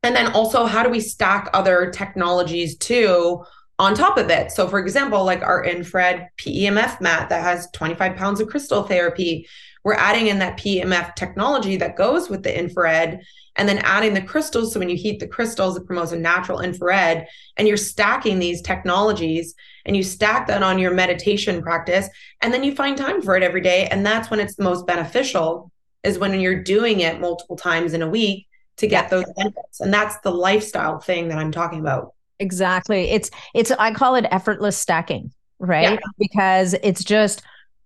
[0.03, 3.44] and then also, how do we stack other technologies too
[3.78, 4.51] on top of it?
[4.51, 9.46] So, for example, like our infrared PEMF mat that has 25 pounds of crystal therapy,
[9.84, 13.20] we're adding in that PEMF technology that goes with the infrared
[13.61, 14.72] and then adding the crystals.
[14.72, 17.26] So when you heat the crystals, it promotes a natural infrared,
[17.58, 19.54] and you're stacking these technologies
[19.84, 22.08] and you stack that on your meditation practice,
[22.40, 23.86] and then you find time for it every day.
[23.88, 25.70] And that's when it's the most beneficial,
[26.02, 28.46] is when you're doing it multiple times in a week
[28.78, 29.80] to get those benefits.
[29.80, 32.14] And that's the lifestyle thing that I'm talking about.
[32.38, 33.11] Exactly.
[33.11, 36.00] It's it's I call it effortless stacking, right?
[36.00, 36.06] Yeah.
[36.18, 37.42] Because it's just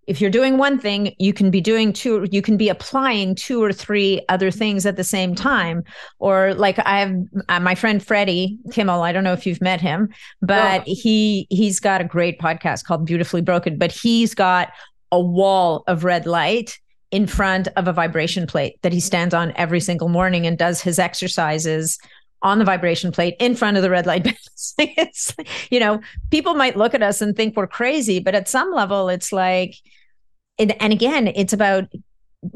[0.07, 3.63] if you're doing one thing you can be doing two you can be applying two
[3.63, 5.83] or three other things at the same time
[6.19, 7.15] or like i have
[7.49, 10.09] uh, my friend freddie kimmel i don't know if you've met him
[10.43, 10.85] but oh.
[10.87, 14.73] he he's got a great podcast called beautifully broken but he's got
[15.13, 16.79] a wall of red light
[17.11, 20.81] in front of a vibration plate that he stands on every single morning and does
[20.81, 21.99] his exercises
[22.45, 24.27] on the vibration plate in front of the red light
[24.79, 25.35] it's
[25.71, 29.09] you know people might look at us and think we're crazy but at some level
[29.09, 29.75] it's like
[30.59, 31.85] and, and again it's about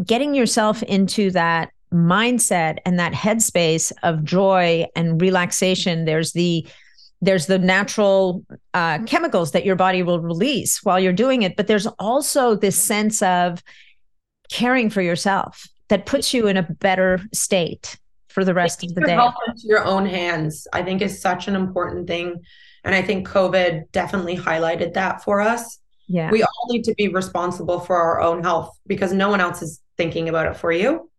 [0.05, 6.05] getting yourself into that mindset and that headspace of joy and relaxation.
[6.05, 6.67] There's the
[7.21, 11.67] there's the natural uh, chemicals that your body will release while you're doing it but
[11.67, 13.61] there's also this sense of
[14.53, 17.99] caring for yourself that puts you in a better state
[18.39, 19.15] for the rest of the day.
[19.15, 22.41] Health into your own hands, I think, is such an important thing.
[22.85, 25.81] And I think COVID definitely highlighted that for us.
[26.07, 26.31] Yeah.
[26.31, 29.81] We all need to be responsible for our own health because no one else is
[29.97, 31.11] thinking about it for you.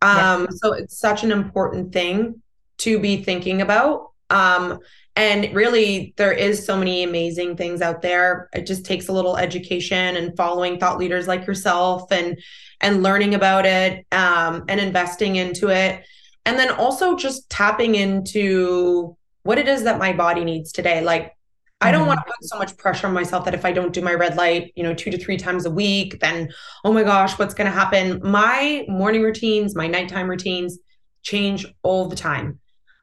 [0.00, 0.46] Um, yeah.
[0.52, 2.42] So it's such an important thing
[2.78, 4.12] to be thinking about.
[4.30, 4.78] Um,
[5.16, 8.48] and really, there is so many amazing things out there.
[8.54, 12.38] It just takes a little education and following thought leaders like yourself and
[12.80, 16.04] and learning about it um, and investing into it.
[16.48, 21.02] And then also just tapping into what it is that my body needs today.
[21.02, 21.36] Like
[21.82, 22.08] I don't mm-hmm.
[22.08, 24.34] want to put so much pressure on myself that if I don't do my red
[24.34, 26.48] light, you know, two to three times a week, then
[26.86, 28.22] oh my gosh, what's going to happen?
[28.24, 30.78] My morning routines, my nighttime routines
[31.22, 32.60] change all the time.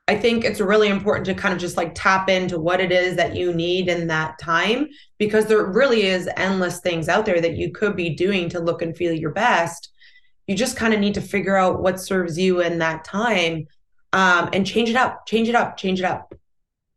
[0.08, 3.16] I think it's really important to kind of just like tap into what it is
[3.16, 4.88] that you need in that time
[5.20, 8.82] because there really is endless things out there that you could be doing to look
[8.82, 9.92] and feel your best.
[10.48, 13.68] You just kind of need to figure out what serves you in that time
[14.14, 16.34] um, and change it up, change it up, change it up.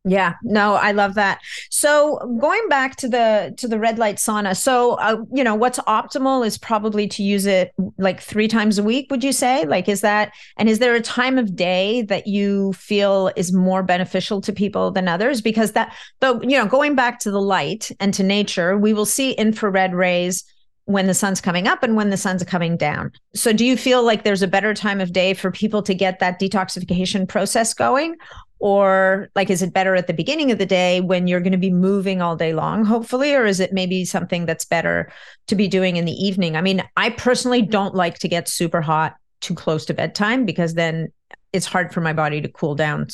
[0.04, 1.40] Yeah, no, I love that.
[1.70, 5.78] So going back to the to the red light sauna, so uh, you know what's
[5.80, 9.08] optimal is probably to use it like three times a week.
[9.10, 9.66] Would you say?
[9.66, 13.82] Like, is that and is there a time of day that you feel is more
[13.82, 15.42] beneficial to people than others?
[15.42, 19.06] Because that, though, you know, going back to the light and to nature, we will
[19.06, 20.44] see infrared rays
[20.88, 23.12] when the sun's coming up and when the sun's coming down.
[23.34, 26.18] So, do you feel like there's a better time of day for people to get
[26.20, 28.16] that detoxification process going?
[28.58, 31.58] Or, like, is it better at the beginning of the day when you're going to
[31.58, 33.34] be moving all day long, hopefully?
[33.34, 35.12] Or is it maybe something that's better
[35.48, 36.56] to be doing in the evening?
[36.56, 40.72] I mean, I personally don't like to get super hot too close to bedtime because
[40.72, 41.12] then
[41.52, 43.08] it's hard for my body to cool down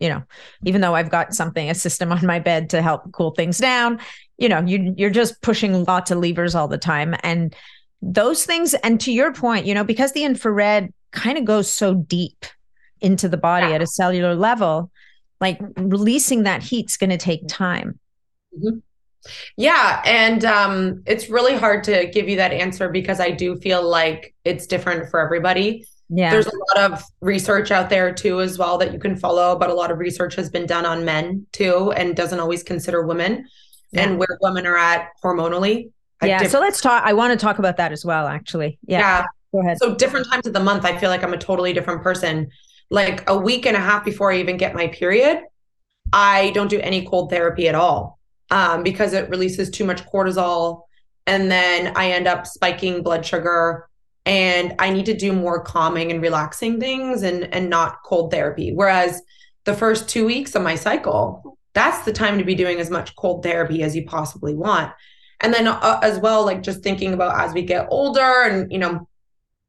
[0.00, 0.22] you know
[0.64, 4.00] even though i've got something a system on my bed to help cool things down
[4.40, 7.54] you know you you're just pushing lots of levers all the time and
[8.02, 11.94] those things and to your point you know because the infrared kind of goes so
[11.94, 12.46] deep
[13.00, 13.74] into the body yeah.
[13.74, 14.90] at a cellular level
[15.40, 17.98] like releasing that heat's going to take time
[18.56, 18.78] mm-hmm.
[19.56, 23.86] yeah and um it's really hard to give you that answer because i do feel
[23.86, 26.30] like it's different for everybody yeah.
[26.30, 29.70] There's a lot of research out there too, as well, that you can follow, but
[29.70, 33.46] a lot of research has been done on men too and doesn't always consider women
[33.92, 34.02] yeah.
[34.02, 35.90] and where women are at hormonally.
[36.22, 36.46] Yeah.
[36.46, 37.02] so let's talk.
[37.04, 38.78] I want to talk about that as well, actually.
[38.86, 38.98] Yeah.
[38.98, 39.26] yeah.
[39.52, 39.78] Go ahead.
[39.78, 42.50] So different times of the month, I feel like I'm a totally different person.
[42.90, 45.42] Like a week and a half before I even get my period,
[46.12, 48.18] I don't do any cold therapy at all
[48.50, 50.82] um, because it releases too much cortisol.
[51.26, 53.88] And then I end up spiking blood sugar
[54.26, 58.72] and I need to do more calming and relaxing things and and not cold therapy.
[58.72, 59.22] Whereas
[59.64, 63.16] the first 2 weeks of my cycle, that's the time to be doing as much
[63.16, 64.92] cold therapy as you possibly want.
[65.40, 68.78] And then uh, as well like just thinking about as we get older and you
[68.78, 69.08] know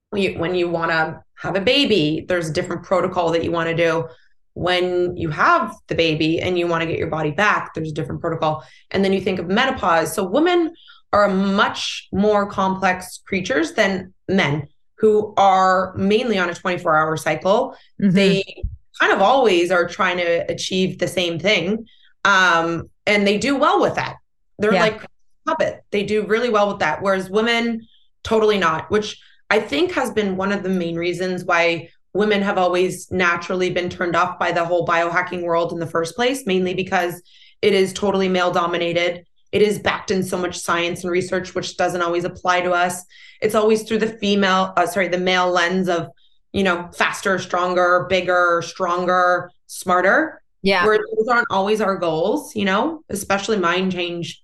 [0.09, 3.51] when you, when you want to have a baby there's a different protocol that you
[3.51, 4.09] want to do.
[4.53, 7.93] When you have the baby and you want to get your body back there's a
[7.93, 8.65] different protocol.
[8.91, 10.13] And then you think of menopause.
[10.13, 10.73] So women
[11.13, 17.75] are much more complex creatures than men who are mainly on a 24 hour cycle.
[18.01, 18.15] Mm-hmm.
[18.15, 18.63] they
[18.99, 21.87] kind of always are trying to achieve the same thing.
[22.25, 24.17] Um, and they do well with that.
[24.59, 24.81] They're yeah.
[24.81, 25.05] like
[25.45, 25.83] puppet.
[25.91, 27.01] They do really well with that.
[27.01, 27.87] Whereas women,
[28.23, 29.19] totally not, which
[29.49, 33.89] I think has been one of the main reasons why women have always naturally been
[33.89, 37.21] turned off by the whole biohacking world in the first place, mainly because
[37.61, 39.25] it is totally male dominated.
[39.51, 43.03] It is backed in so much science and research, which doesn't always apply to us.
[43.41, 46.09] It's always through the female, uh, sorry, the male lens of
[46.53, 50.40] you know, faster, stronger, bigger, stronger, smarter.
[50.61, 50.85] Yeah.
[50.85, 54.43] Where those aren't always our goals, you know, especially mine change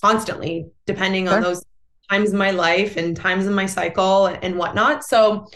[0.00, 1.36] constantly depending sure.
[1.36, 1.64] on those
[2.10, 5.04] times in my life and times in my cycle and whatnot.
[5.04, 5.46] So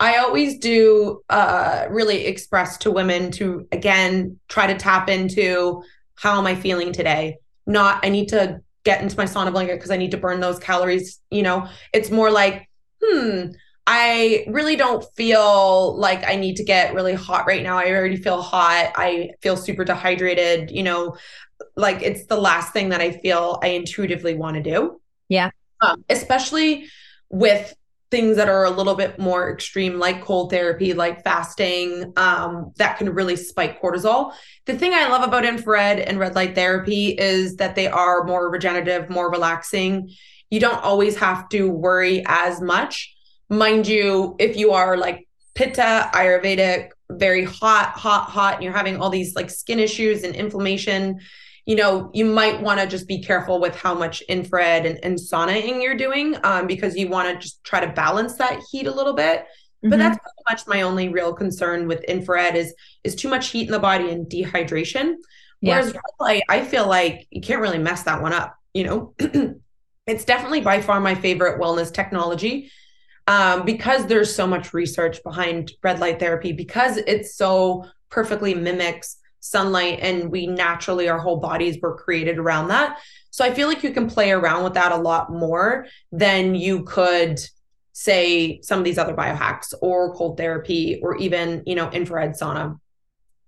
[0.00, 5.82] I always do uh, really express to women to, again, try to tap into
[6.14, 7.38] how am I feeling today?
[7.66, 10.58] Not, I need to get into my sauna blanket because I need to burn those
[10.58, 11.20] calories.
[11.30, 12.68] You know, it's more like,
[13.02, 13.50] hmm,
[13.90, 17.78] I really don't feel like I need to get really hot right now.
[17.78, 18.92] I already feel hot.
[18.96, 21.16] I feel super dehydrated, you know,
[21.74, 25.00] like it's the last thing that I feel I intuitively want to do.
[25.30, 25.52] Yeah.
[25.80, 26.90] Um, especially
[27.30, 27.74] with
[28.10, 32.98] things that are a little bit more extreme like cold therapy like fasting um, that
[32.98, 34.32] can really spike cortisol
[34.64, 38.50] the thing i love about infrared and red light therapy is that they are more
[38.50, 40.08] regenerative more relaxing
[40.48, 43.14] you don't always have to worry as much
[43.48, 49.00] mind you, if you are like pitta, Ayurvedic, very hot, hot, hot, and you're having
[49.00, 51.20] all these like skin issues and inflammation,
[51.64, 55.18] you know, you might want to just be careful with how much infrared and, and
[55.18, 58.94] saunaing you're doing um, because you want to just try to balance that heat a
[58.94, 59.40] little bit.
[59.40, 59.90] Mm-hmm.
[59.90, 62.74] But that's pretty much my only real concern with infrared is
[63.04, 65.14] is too much heat in the body and dehydration.
[65.60, 65.80] Yeah.
[65.80, 68.56] Whereas light, I feel like you can't really mess that one up.
[68.74, 69.14] You know,
[70.06, 72.70] it's definitely by far my favorite wellness technology
[73.28, 79.18] um, because there's so much research behind red light therapy, because it so perfectly mimics
[79.40, 82.98] sunlight and we naturally our whole bodies were created around that.
[83.30, 86.82] So i feel like you can play around with that a lot more than you
[86.82, 87.38] could
[87.92, 92.78] say some of these other biohacks or cold therapy or even you know infrared sauna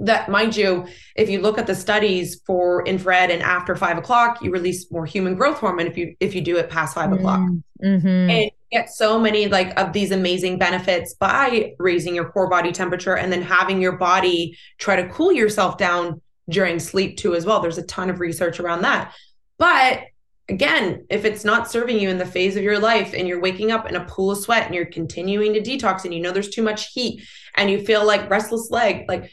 [0.00, 4.42] that mind you if you look at the studies for infrared and after five o'clock
[4.42, 7.40] you release more human growth hormone if you if you do it past 5 o'clock.
[7.82, 8.06] Mm-hmm.
[8.06, 13.16] and get so many like of these amazing benefits by raising your core body temperature
[13.16, 17.60] and then having your body try to cool yourself down during sleep too as well.
[17.60, 19.14] There's a ton of research around that.
[19.58, 20.04] But
[20.48, 23.70] again if it's not serving you in the phase of your life and you're waking
[23.70, 26.50] up in a pool of sweat and you're continuing to detox and you know there's
[26.50, 27.22] too much heat
[27.56, 29.30] and you feel like restless leg like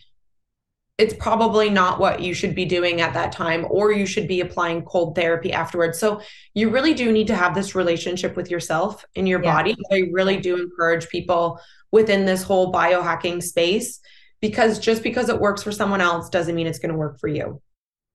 [0.97, 4.41] it's probably not what you should be doing at that time, or you should be
[4.41, 5.99] applying cold therapy afterwards.
[5.99, 6.21] So,
[6.53, 9.53] you really do need to have this relationship with yourself and your yeah.
[9.53, 9.75] body.
[9.91, 11.59] I really do encourage people
[11.91, 13.99] within this whole biohacking space
[14.41, 17.27] because just because it works for someone else doesn't mean it's going to work for
[17.27, 17.61] you.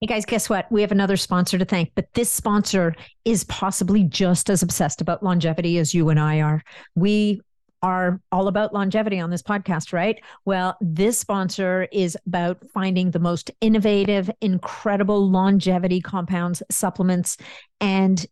[0.01, 0.71] Hey guys, guess what?
[0.73, 5.23] We have another sponsor to thank, but this sponsor is possibly just as obsessed about
[5.23, 6.65] longevity as you and I are.
[6.97, 7.41] We
[7.83, 10.23] are all about longevity on this podcast, right?
[10.45, 17.37] Well, this sponsor is about finding the most innovative, incredible longevity compounds, supplements,
[17.81, 18.25] and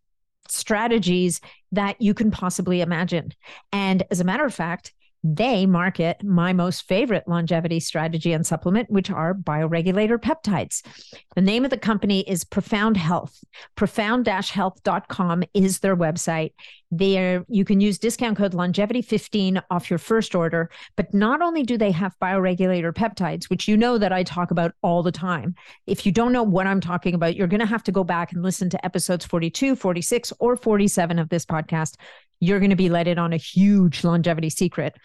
[0.48, 1.40] strategies
[1.72, 3.32] that you can possibly imagine.
[3.72, 4.92] And as a matter of fact,
[5.22, 10.82] they market my most favorite longevity strategy and supplement, which are bioregulator peptides.
[11.34, 13.38] The name of the company is Profound Health.
[13.76, 16.53] Profound-health.com is their website.
[16.91, 20.70] There you can use discount code longevity15 off your first order.
[20.97, 24.72] But not only do they have bioregulator peptides, which you know that I talk about
[24.82, 25.55] all the time.
[25.86, 28.32] If you don't know what I'm talking about, you're going to have to go back
[28.32, 31.97] and listen to episodes 42, 46, or 47 of this podcast
[32.41, 34.97] you're going to be let in on a huge longevity secret.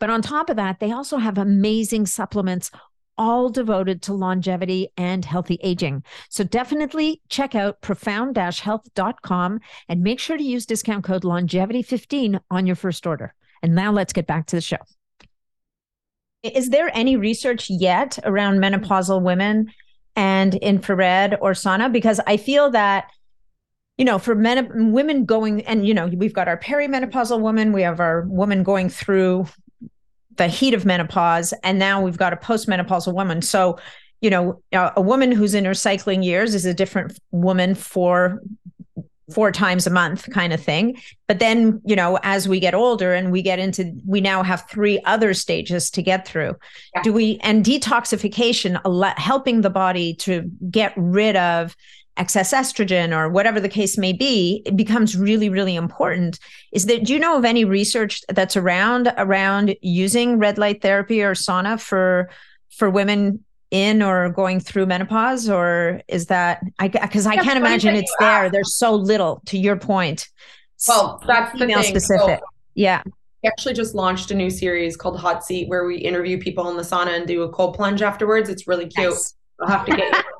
[0.00, 2.70] But on top of that, they also have amazing supplements
[3.18, 6.02] all devoted to longevity and healthy aging.
[6.28, 12.76] So definitely check out profound-health.com and make sure to use discount code longevity15 on your
[12.76, 13.34] first order.
[13.62, 14.78] And now let's get back to the show.
[16.42, 19.72] Is there any research yet around menopausal women
[20.14, 21.90] and infrared or sauna?
[21.90, 23.10] Because I feel that
[23.96, 27.82] you know, for men, women going, and you know, we've got our perimenopausal woman, we
[27.82, 29.46] have our woman going through
[30.36, 33.42] the heat of menopause, and now we've got a postmenopausal woman.
[33.42, 33.78] So,
[34.20, 38.40] you know, a woman who's in her cycling years is a different woman for
[39.32, 43.14] four times a month kind of thing but then you know as we get older
[43.14, 46.54] and we get into we now have three other stages to get through
[46.94, 47.02] yeah.
[47.02, 48.78] do we and detoxification
[49.16, 51.74] helping the body to get rid of
[52.16, 56.38] excess estrogen or whatever the case may be it becomes really really important
[56.72, 61.22] is that do you know of any research that's around around using red light therapy
[61.22, 62.30] or sauna for
[62.70, 67.96] for women in or going through menopause or is that i because i can't imagine
[67.96, 68.48] it's there.
[68.48, 70.28] there's so little to your point.
[70.86, 73.02] Well that's female specific so, yeah.
[73.42, 76.76] we actually just launched a new series called hot seat where we interview people in
[76.76, 78.48] the sauna and do a cold plunge afterwards.
[78.48, 79.10] It's really cute.
[79.10, 79.34] Yes.
[79.60, 80.24] I'll have to get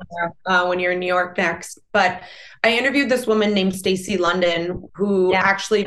[0.47, 1.79] uh, when you're in New York next.
[1.93, 2.23] But
[2.63, 5.41] I interviewed this woman named Stacy London who yeah.
[5.41, 5.87] actually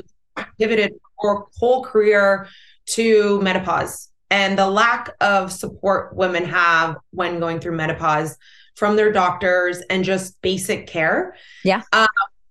[0.60, 2.48] pivoted her whole career
[2.88, 8.38] to menopause and the lack of support women have when going through menopause
[8.76, 11.36] from their doctors and just basic care.
[11.64, 11.82] Yeah.
[11.94, 12.08] Um,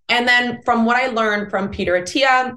[0.09, 2.57] and then from what I learned from Peter Attia,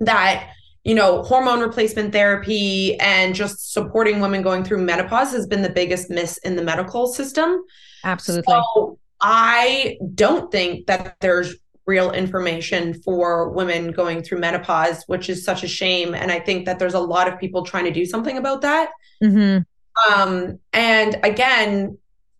[0.00, 0.50] that
[0.84, 5.68] you know, hormone replacement therapy and just supporting women going through menopause has been the
[5.68, 7.64] biggest miss in the medical system.
[8.06, 8.52] Absolutely.
[8.52, 15.44] So I don't think that there's real information for women going through menopause, which is
[15.44, 16.14] such a shame.
[16.14, 18.90] And I think that there's a lot of people trying to do something about that.
[19.22, 20.12] Mm-hmm.
[20.12, 21.98] Um, and again,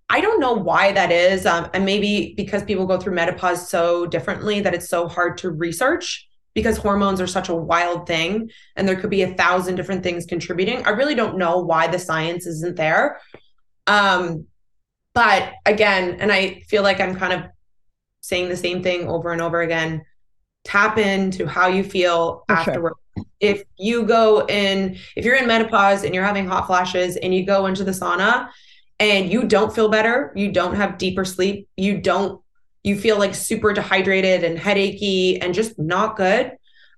[0.09, 1.47] I don't know why that is.
[1.47, 5.51] Um, and maybe because people go through menopause so differently that it's so hard to
[5.51, 10.03] research because hormones are such a wild thing and there could be a thousand different
[10.03, 10.85] things contributing.
[10.87, 13.21] I really don't know why the science isn't there.
[13.87, 14.47] Um,
[15.17, 17.51] but again, and I feel like I'm kind of
[18.21, 20.05] saying the same thing over and over again.
[20.65, 22.93] Tap into how you feel For afterward.
[23.17, 23.25] Sure.
[23.41, 27.47] If you go in, if you're in menopause and you're having hot flashes and you
[27.47, 28.51] go into the sauna
[29.01, 32.43] and you don't feel better, you don't have deeper sleep, you don't
[32.85, 36.53] you feel like super dehydrated and headachy and just not good,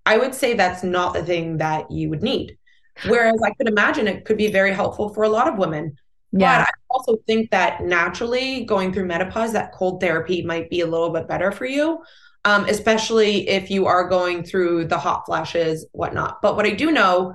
[0.05, 2.59] I would say that's not the thing that you would need.
[3.07, 5.97] Whereas I could imagine it could be very helpful for a lot of women.
[6.33, 6.65] Yeah.
[6.65, 10.87] But I also think that naturally going through menopause, that cold therapy might be a
[10.87, 12.03] little bit better for you,
[12.45, 16.41] um, especially if you are going through the hot flashes, whatnot.
[16.43, 17.35] But what I do know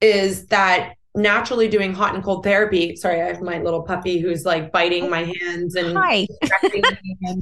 [0.00, 2.94] is that naturally doing hot and cold therapy.
[2.96, 6.26] Sorry, I have my little puppy who's like biting my hands and Hi.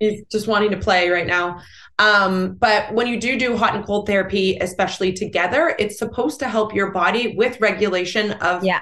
[0.00, 1.60] he's just wanting to play right now.
[1.98, 6.48] Um, but when you do do hot and cold therapy, especially together, it's supposed to
[6.48, 8.80] help your body with regulation of Yeah.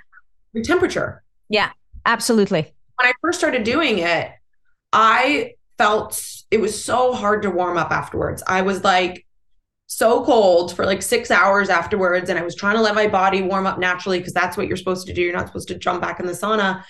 [0.52, 1.22] your temperature.
[1.48, 1.70] Yeah,
[2.06, 2.72] absolutely.
[2.96, 4.30] When I first started doing it,
[4.92, 8.42] I felt it was so hard to warm up afterwards.
[8.46, 9.26] I was like
[9.86, 13.42] so cold for like six hours afterwards, and I was trying to let my body
[13.42, 15.22] warm up naturally because that's what you're supposed to do.
[15.22, 16.84] You're not supposed to jump back in the sauna.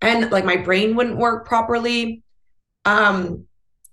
[0.00, 2.22] And like my brain wouldn't work properly.
[2.84, 3.46] Um,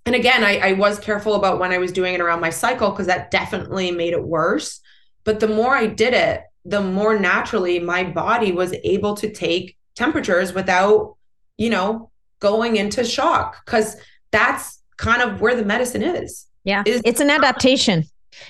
[0.05, 2.89] and again, I, I was careful about when I was doing it around my cycle
[2.89, 4.79] because that definitely made it worse.
[5.23, 9.77] But the more I did it, the more naturally my body was able to take
[9.99, 11.17] temperatures without,
[11.57, 13.97] you know, going into shock because
[14.31, 16.47] that's kind of where the medicine is.
[16.63, 16.83] Yeah.
[16.85, 18.05] Is- it's an adaptation.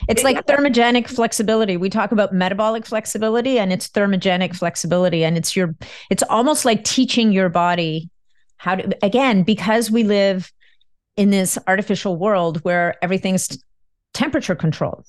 [0.07, 1.75] It's like thermogenic flexibility.
[1.75, 5.23] We talk about metabolic flexibility and it's thermogenic flexibility.
[5.25, 5.75] And it's your,
[6.11, 8.09] it's almost like teaching your body
[8.57, 10.51] how to, again, because we live
[11.17, 13.57] in this artificial world where everything's
[14.13, 15.07] temperature controlled.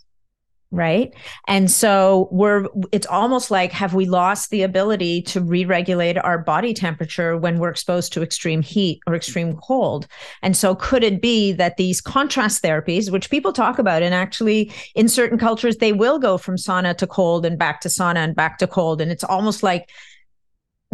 [0.72, 1.12] Right.
[1.48, 6.38] And so we're, it's almost like, have we lost the ability to re regulate our
[6.38, 10.06] body temperature when we're exposed to extreme heat or extreme cold?
[10.42, 14.72] And so, could it be that these contrast therapies, which people talk about, and actually
[14.94, 18.36] in certain cultures, they will go from sauna to cold and back to sauna and
[18.36, 19.00] back to cold.
[19.00, 19.90] And it's almost like,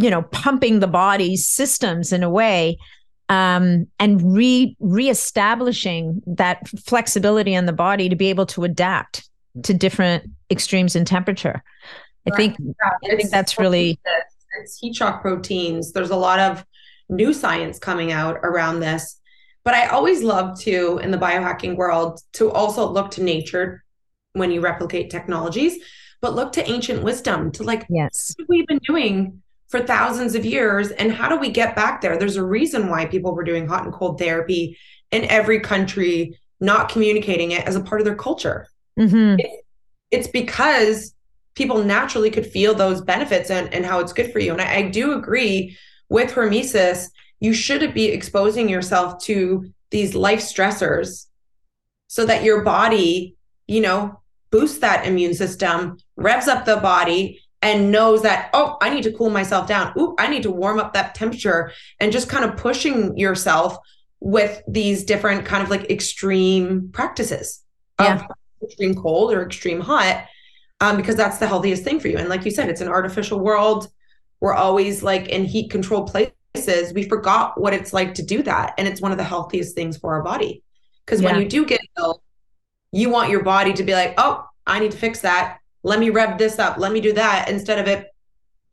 [0.01, 2.79] you know, pumping the body's systems in a way
[3.29, 9.29] um, and re reestablishing that flexibility in the body to be able to adapt
[9.63, 11.63] to different extremes in temperature.
[12.27, 12.37] I Right.
[12.37, 13.99] think I think that's really
[14.61, 15.93] it's heat shock proteins.
[15.93, 16.65] There's a lot of
[17.09, 19.21] new science coming out around this.
[19.65, 23.85] But I always love to, in the biohacking world, to also look to nature
[24.33, 25.83] when you replicate technologies,
[26.21, 28.35] but look to ancient wisdom to like yes.
[28.37, 32.01] what have we been doing for thousands of years and how do we get back
[32.01, 32.17] there?
[32.17, 34.79] There's a reason why people were doing hot and cold therapy
[35.11, 39.37] in every country, not communicating it as a part of their culture hmm
[40.13, 41.15] it's because
[41.57, 44.53] people naturally could feel those benefits and, and how it's good for you.
[44.53, 45.77] And I, I do agree
[46.09, 47.09] with Hormesis,
[47.41, 51.27] you shouldn't be exposing yourself to these life stressors
[52.07, 53.35] so that your body,
[53.67, 54.21] you know,
[54.53, 59.13] boosts that immune system, revs up the body, and knows that, oh, I need to
[59.13, 59.93] cool myself down.
[59.99, 63.77] Ooh, I need to warm up that temperature and just kind of pushing yourself
[64.21, 67.63] with these different kind of like extreme practices
[68.01, 68.21] Yeah.
[68.21, 68.23] of
[68.67, 70.27] extreme cold or extreme hot
[70.81, 72.19] um, because that's the healthiest thing for you.
[72.19, 73.89] And like you said, it's an artificial world.
[74.41, 76.93] We're always like in heat controlled places.
[76.93, 78.75] We forgot what it's like to do that.
[78.79, 80.63] And it's one of the healthiest things for our body.
[81.05, 81.33] Because Yeah.
[81.33, 82.23] when you do get ill,
[82.93, 85.59] you want your body to be like, oh, I need to fix that.
[85.83, 86.79] Let me rev this up.
[86.79, 88.09] Let me do that instead of it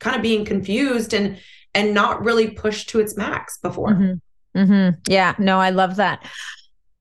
[0.00, 1.38] kind of being confused and
[1.76, 3.90] and not really pushed to its max before.
[3.90, 4.60] Mm-hmm.
[4.60, 5.00] Mm-hmm.
[5.08, 6.24] Yeah, no, I love that.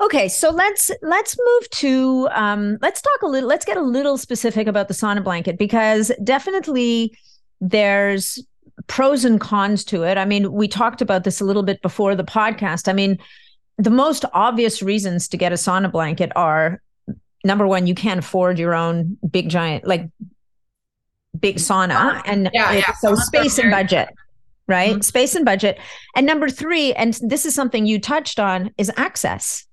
[0.04, 3.47] Okay, so let's let's move to um, let's talk a little.
[3.47, 7.18] Let's get a little specific about the sauna blanket because definitely
[7.62, 8.43] there's
[8.88, 10.18] pros and cons to it.
[10.18, 12.89] I mean, we talked about this a little bit before the podcast.
[12.89, 13.18] I mean,
[13.78, 16.82] the most obvious reasons to get a sauna blanket are
[17.45, 20.10] number one, you can't afford your own big giant like
[21.39, 24.10] big sauna, and Yeah, it- yeah, so space and budget
[24.68, 24.95] right?
[24.95, 25.04] Mhm.
[25.04, 25.78] Space and budget.
[26.16, 29.66] And number three, and this is something you touched on, is access.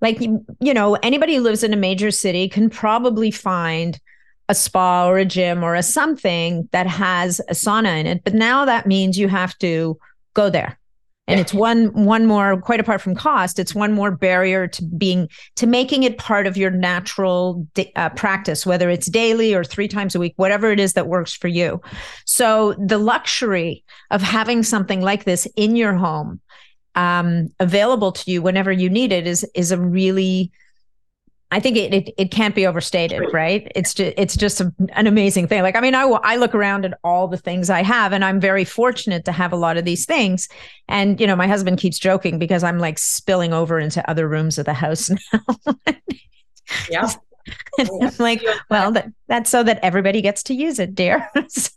[0.00, 3.98] Like, you you know, anybody who lives in a major city can probably find
[4.48, 8.24] a spa or a gym or a something that has a sauna in it.
[8.24, 9.98] But now that means you have to
[10.34, 10.78] go there.
[11.26, 11.42] And Yeah.
[11.42, 15.66] it's one one more quite apart from cost it's one more barrier to being to
[15.66, 20.18] making it part of your natural uh, practice whether it's daily or three times a
[20.18, 21.82] week whatever it is that works for you
[22.24, 26.40] so the luxury of having something like this in your home
[26.94, 30.50] um, available to you whenever you need it is is a really
[31.50, 33.72] I think it, it it can't be overstated, right?
[33.74, 35.62] It's just it's just a, an amazing thing.
[35.62, 38.38] Like I mean, I I look around at all the things I have, and I'm
[38.38, 40.48] very fortunate to have a lot of these things.
[40.88, 44.58] And you know, my husband keeps joking because I'm like spilling over into other rooms
[44.58, 45.74] of the house now.
[46.90, 47.08] Yeah.
[47.78, 51.28] and I'm like, well, that, that's so that everybody gets to use it, dear.
[51.48, 51.68] so,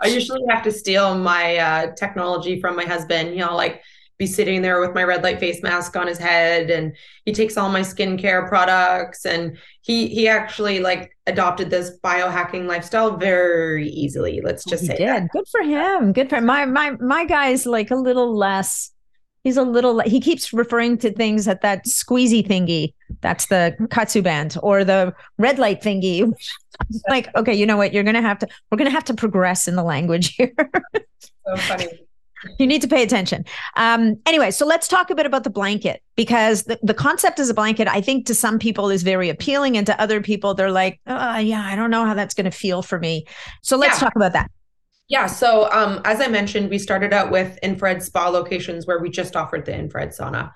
[0.00, 3.30] I usually have to steal my uh, technology from my husband.
[3.30, 3.82] You know, like
[4.18, 7.56] be sitting there with my red light face mask on his head, and he takes
[7.56, 14.40] all my skincare products, and he he actually like adopted this biohacking lifestyle very easily.
[14.42, 15.08] Let's just he say did.
[15.08, 15.28] that.
[15.30, 16.12] Good for him.
[16.12, 16.40] Good for.
[16.40, 18.90] My my my guy's like a little less.
[19.48, 20.00] He's a little.
[20.00, 22.92] He keeps referring to things at that squeezy thingy
[23.22, 26.30] That's the KAATSU band or the red light thingy.
[27.08, 27.94] like, okay, you know what?
[27.94, 28.48] You're gonna have to.
[28.70, 30.52] We're gonna have to progress in the language here.
[31.46, 31.86] so funny.
[32.58, 33.46] You need to pay attention.
[33.76, 37.48] Um, anyway, so let's talk a bit about the blanket because the, the concept as
[37.48, 40.70] a blanket, I think to some people is very appealing, and to other people, they're
[40.70, 43.24] like, oh, yeah, I don't know how that's going to feel for me.
[43.62, 44.08] So let's yeah.
[44.08, 44.50] talk about that.
[45.08, 45.26] Yeah.
[45.26, 49.36] So, um, as I mentioned, we started out with infrared spa locations where we just
[49.36, 50.52] offered the infrared sauna.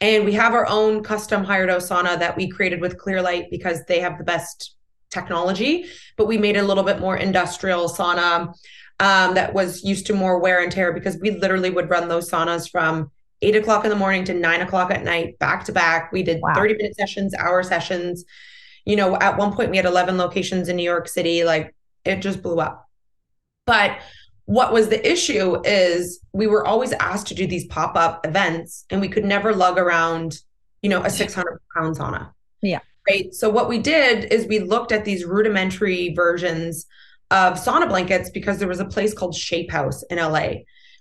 [0.00, 4.00] And we have our own custom HigherDOSE sauna that we created with Clearlight because they
[4.00, 4.76] have the best
[5.10, 5.86] technology,
[6.16, 8.54] but we made a little bit more industrial sauna
[9.00, 12.30] um, that was used to more wear and tear because we literally would run those
[12.30, 13.10] saunas from
[13.42, 16.12] eight o'clock in the morning to nine o'clock at night, back to back.
[16.12, 16.54] We did wow.
[16.54, 18.24] 30 minute sessions, hour sessions.
[18.84, 21.44] You know, at one point we had 11 locations in New York City.
[21.44, 21.74] Like
[22.04, 22.87] it just blew up.
[23.68, 23.98] But
[24.46, 28.98] what was the issue is we were always asked to do these pop-up events and
[28.98, 30.38] we could never lug around
[30.80, 32.30] you know a 600 pound sauna.
[32.62, 32.80] Yeah.
[33.06, 33.34] Right?
[33.34, 36.86] So what we did is we looked at these rudimentary versions
[37.30, 40.48] of sauna blankets because there was a place called shape house in la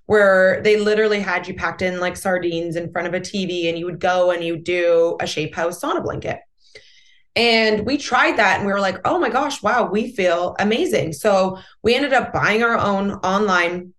[0.08, 3.80] where they literally had you packed in like sardines in front of a tv and
[3.80, 6.40] you would go and you do a shape house sauna blanket
[7.38, 11.14] and we tried that and we were like, oh my gosh, wow, we feel amazing.
[11.14, 13.94] So we ended up buying our own online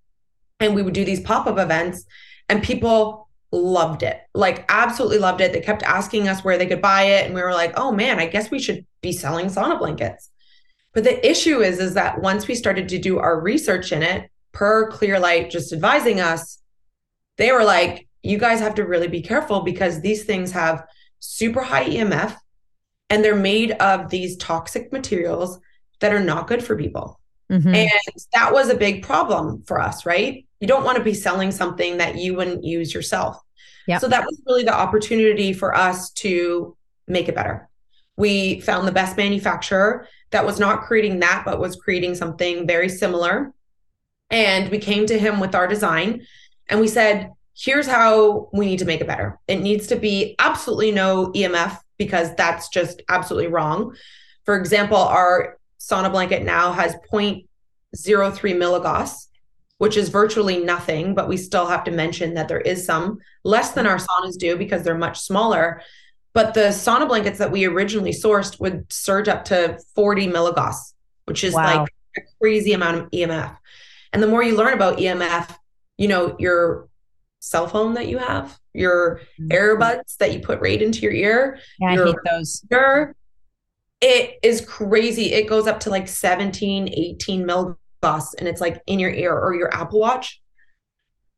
[0.59, 2.05] and we would do these pop up events
[2.49, 6.83] and people loved it like absolutely loved it they kept asking us where they could
[6.83, 9.79] buy it and we were like oh man i guess we should be selling sauna
[9.79, 10.29] blankets
[10.93, 14.31] but the issue is is that once we started to do our research in it
[14.53, 16.59] per clearlight just advising us
[17.39, 20.85] they were like you guys have to really be careful because these things have
[21.19, 22.37] super high emf
[23.11, 25.59] and they're made of these toxic materials
[26.01, 27.19] that are not good for people.
[27.51, 27.75] Mm-hmm.
[27.75, 27.91] And
[28.35, 30.47] that was a big problem for us, right?
[30.61, 33.41] You don't want to be selling something that you wouldn't use yourself.
[33.87, 34.01] Yep.
[34.03, 37.69] So that was really the opportunity for us to make it better.
[38.17, 42.89] We found the best manufacturer that was not creating that, but was creating something very
[42.89, 43.53] similar.
[44.31, 46.27] And we came to him with our design
[46.69, 49.39] and we said, here's how we need to make it better.
[49.49, 53.97] It needs to be absolutely no EMF because that's just absolutely wrong.
[54.45, 57.45] For example, our sauna blanket now has 0.03
[57.97, 59.27] milligauss,
[59.79, 63.73] which is virtually nothing, but we still have to mention that there is some less
[63.73, 65.83] than our saunas do because they're much smaller.
[66.35, 70.93] But the sauna blankets that we originally sourced would surge up to 40 milligauss,
[71.25, 71.81] which is wow.
[71.81, 73.57] like a crazy amount of EMF.
[74.13, 75.55] And the more you learn about EMF,
[75.97, 76.88] you know, your
[77.41, 79.49] cell phone that you have, your mm-hmm.
[79.49, 81.59] earbuds that you put right into your ear.
[81.79, 82.65] Yeah, your I hate those.
[82.73, 83.15] Ear,
[84.01, 85.33] it is crazy.
[85.33, 89.55] It goes up to like 17, 18 milligauss and it's like in your ear or
[89.55, 90.41] your Apple Watch.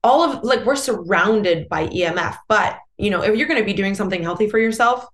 [0.02, 3.74] All of like we're surrounded by EMF, but you know, if you're going to be
[3.74, 5.06] doing something healthy for yourself,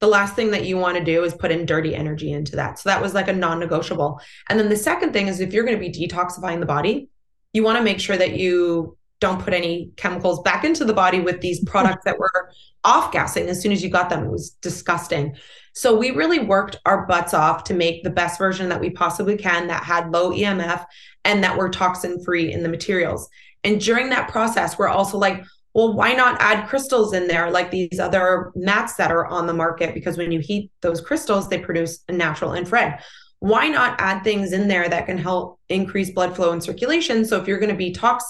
[0.00, 2.78] the last thing that you want to do is put in dirty energy into that.
[2.78, 4.20] So that was like a non-negotiable.
[4.48, 7.08] And then the second thing is if you're going to be detoxifying the body,
[7.52, 11.20] you want to make sure that you don't put any chemicals back into the body
[11.20, 12.50] with these products that were
[12.82, 14.24] off gassing as soon as you got them.
[14.24, 15.36] It was disgusting.
[15.74, 19.36] So we really worked our butts off to make the best version that we possibly
[19.36, 20.84] can that had low EMF
[21.24, 23.28] and that were toxin free in the materials.
[23.62, 27.70] And during that process, we're also like, well, why not add crystals in there like
[27.70, 29.94] these other mats that are on the market?
[29.94, 33.00] Because when you heat those crystals, they produce a natural infrared.
[33.38, 37.24] Why not add things in there that can help increase blood flow and circulation?
[37.24, 38.24] So if you're going to be tox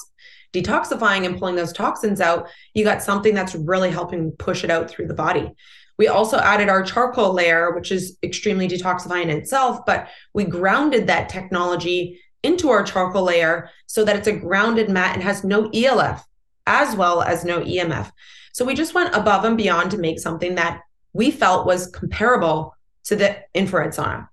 [0.52, 4.90] detoxifying and pulling those toxins out, you got something that's really helping push it out
[4.90, 5.50] through the body.
[5.98, 11.06] We also added our charcoal layer, which is extremely detoxifying in itself, but we grounded
[11.06, 15.70] that technology into our charcoal layer so that it's a grounded mat and has no
[15.72, 16.24] ELF
[16.66, 18.10] as well as no EMF.
[18.52, 20.82] So we just went above and beyond to make something that
[21.12, 24.28] we felt was comparable to the infrared sauna.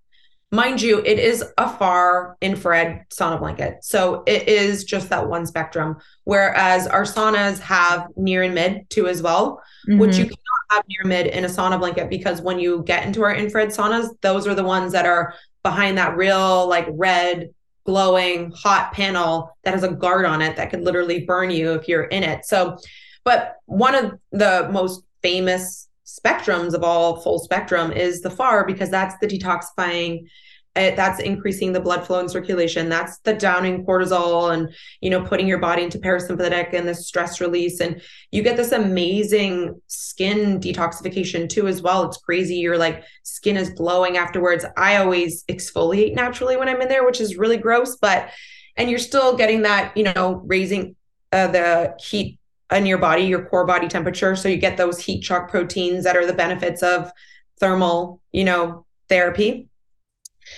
[0.52, 3.84] Mind you, it is a far infrared sauna blanket.
[3.84, 5.98] So it is just that one spectrum.
[6.24, 10.00] Whereas our saunas have near and mid too as well, mm-hmm.
[10.00, 10.38] which you cannot
[10.72, 14.10] have near mid in a sauna blanket because when you get into our infrared saunas,
[14.22, 17.50] those are the ones that are behind that real like red
[17.86, 21.88] glowing hot panel that has a guard on it that could literally burn you if
[21.88, 22.46] you're in it.
[22.46, 22.78] So,
[23.24, 28.90] but one of the most famous spectrums of all full spectrum is the far because
[28.90, 30.28] that's the detoxifying
[30.76, 32.90] it, that's increasing the blood flow and circulation.
[32.90, 37.42] That's the downing cortisol and you know putting your body into parasympathetic and the stress
[37.42, 37.80] release.
[37.80, 38.02] And
[38.32, 42.08] you get this amazing skin detoxification too as well.
[42.08, 42.56] It's crazy.
[42.56, 44.64] Your like skin is glowing afterwards.
[44.78, 48.30] I always exfoliate naturally when i'm in there which is really gross but
[48.78, 50.96] and you're still getting that you know raising
[51.32, 52.39] uh, the heat
[52.72, 54.36] in your body, your core body temperature.
[54.36, 57.12] So you get those heat shock proteins that are the benefits of
[57.60, 59.68] thermal, you know, therapy.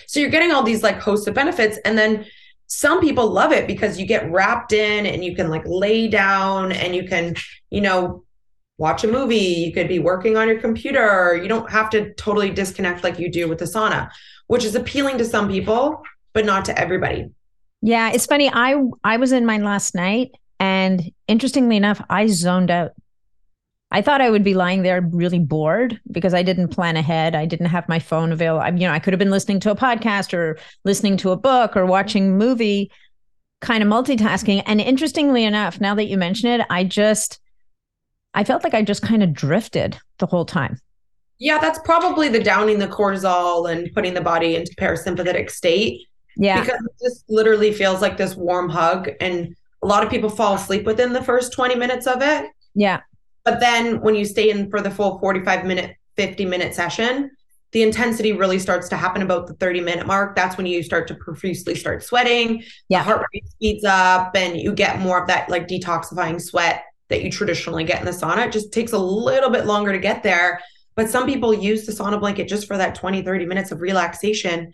[0.08, 1.78] So you're getting all these like host of benefits.
[1.86, 2.26] And then
[2.68, 6.72] some people love it because you get wrapped in and you can like lay down
[6.72, 7.36] and you can,
[7.70, 8.24] you know,
[8.78, 9.36] watch a movie.
[9.36, 11.36] You could be working on your computer.
[11.36, 14.10] You don't have to totally disconnect like you do with the sauna,
[14.48, 16.02] which is appealing to some people,
[16.34, 17.30] but not to everybody.
[17.82, 18.50] Yeah, it's funny.
[18.52, 20.32] I I was in mine last night
[20.62, 22.92] and interestingly enough, I zoned out.
[23.90, 27.34] I thought I would be lying there really bored because I didn't plan ahead.
[27.34, 28.62] I didn't have my phone available.
[28.62, 31.36] I, you know, I could have been listening to a podcast or listening to a
[31.36, 32.92] book or watching a movie,
[33.62, 34.62] kind of multitasking.
[34.68, 37.40] And interestingly enough, now that you mention it, I just,
[38.36, 40.80] I felt like I just kind of drifted the whole time.
[41.40, 46.08] Yeah, that's probably the downing the cortisol and putting the body into parasympathetic state.
[46.38, 46.62] Yeah.
[46.62, 49.10] Because it just literally feels like this warm hug.
[49.20, 52.50] And a lot of people fall asleep within the first 20 minutes of it.
[52.76, 53.02] Yeah.
[53.44, 57.32] But then when you stay in for the full 45 minute, 50 minute session,
[57.72, 60.36] the intensity really starts to happen about the 30 minute mark.
[60.36, 62.64] That's when you start to profusely start sweating.
[62.90, 63.00] Yeah.
[63.00, 67.24] The heart rate speeds up and you get more of that like detoxifying sweat that
[67.24, 68.48] you traditionally get in the sauna.
[68.48, 70.62] It just takes a little bit longer to get there.
[70.96, 74.74] But some people use the sauna blanket just for that 20, 30 minutes of relaxation.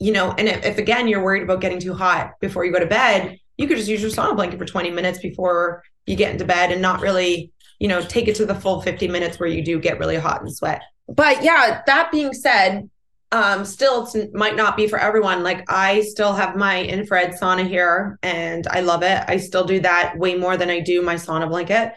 [0.00, 2.80] You know, and if, if again you're worried about getting too hot before you go
[2.80, 6.32] to bed, you could just use your sauna blanket for 20 minutes before you get
[6.32, 9.48] into bed and not really you know, take it to the full 50 minutes where
[9.48, 10.82] you do get really hot and sweat.
[11.08, 12.88] But yeah, that being said,
[13.32, 15.42] um, still it might not be for everyone.
[15.42, 19.22] Like I still have my infrared sauna here and I love it.
[19.26, 21.92] I still do that way more than I do my sauna blanket.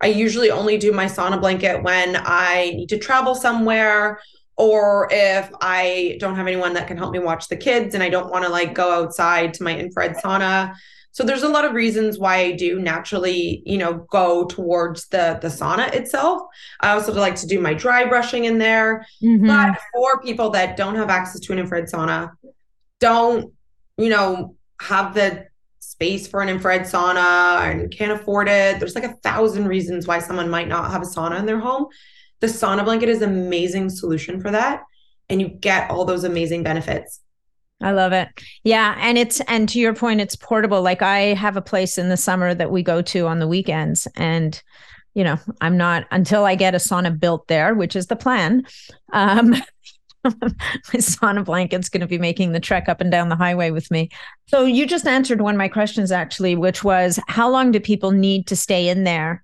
[0.00, 4.20] I usually only do my sauna blanket when I need to travel somewhere
[4.56, 8.08] or if I don't have anyone that can help me watch the kids and I
[8.08, 10.74] don't want to like go outside to my infrared sauna.
[11.10, 15.38] So there's a lot of reasons why I do naturally, you know, go towards the
[15.40, 16.42] the sauna itself.
[16.80, 19.06] I also like to do my dry brushing in there.
[19.22, 19.46] Mm-hmm.
[19.46, 22.32] But for people that don't have access to an infrared sauna,
[22.98, 23.52] don't,
[23.96, 25.46] you know, have the
[25.78, 28.80] space for an infrared sauna and can't afford it.
[28.80, 31.86] There's like a thousand reasons why someone might not have a sauna in their home.
[32.44, 34.82] The sauna blanket is an amazing solution for that.
[35.30, 37.20] And you get all those amazing benefits.
[37.80, 38.28] I love it.
[38.64, 38.94] Yeah.
[38.98, 40.82] And it's, and to your point, it's portable.
[40.82, 44.06] Like I have a place in the summer that we go to on the weekends.
[44.16, 44.62] And,
[45.14, 48.66] you know, I'm not until I get a sauna built there, which is the plan.
[49.14, 49.52] Um,
[50.24, 53.90] my sauna blanket's going to be making the trek up and down the highway with
[53.90, 54.10] me.
[54.48, 58.10] So you just answered one of my questions actually, which was how long do people
[58.10, 59.43] need to stay in there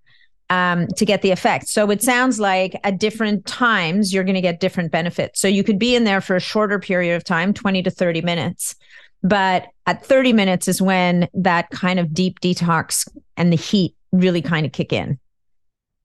[0.51, 1.68] um, to get the effect.
[1.68, 5.40] So it sounds like at different times, you're going to get different benefits.
[5.40, 8.20] So you could be in there for a shorter period of time, 20 to 30
[8.20, 8.74] minutes.
[9.22, 14.42] But at 30 minutes is when that kind of deep detox and the heat really
[14.42, 15.18] kind of kick in.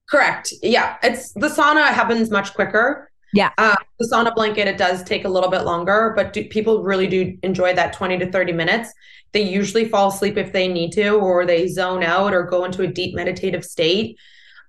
[0.09, 0.53] Correct.
[0.61, 0.97] Yeah.
[1.01, 3.09] It's the sauna happens much quicker.
[3.33, 3.51] Yeah.
[3.57, 7.07] Uh, the sauna blanket, it does take a little bit longer, but do, people really
[7.07, 8.93] do enjoy that 20 to 30 minutes.
[9.31, 12.83] They usually fall asleep if they need to, or they zone out or go into
[12.83, 14.19] a deep meditative state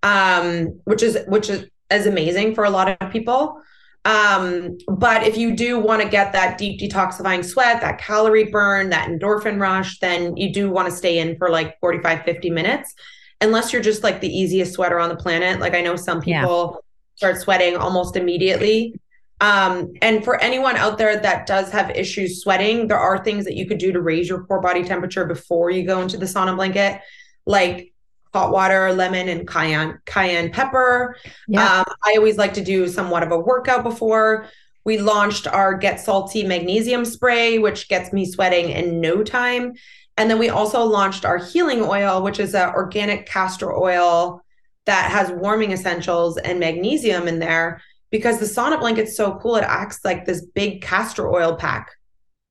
[0.07, 3.61] um, which is which is, is amazing for a lot of people.
[4.05, 8.91] Um, but if you do want to get that deep detoxifying sweat, that calorie burn,
[8.91, 12.95] that endorphin rush, then you do want to stay in for like 45, 50 minutes.
[13.41, 15.59] Unless you're just like the easiest sweater on the planet.
[15.59, 17.17] Like I know some people yeah.
[17.17, 18.95] start sweating almost immediately.
[19.41, 23.57] Um, and for anyone out there that does have issues sweating, there are things that
[23.57, 26.55] you could do to raise your core body temperature before you go into the sauna
[26.55, 27.03] blanket,
[27.45, 27.93] like
[28.33, 31.16] hot water, lemon, and cayenne cayenne pepper.
[31.49, 31.81] Yeah.
[31.81, 34.49] Um, I always like to do somewhat of a workout before.
[34.85, 39.74] We launched our Get Salty Magnesium Spray, which gets me sweating in no time.
[40.16, 44.43] And then we also launched our healing oil, which is an organic castor oil
[44.87, 49.57] that has warming essentials and magnesium in there because the sauna blanket's so cool.
[49.57, 51.91] It acts like this big castor oil pack,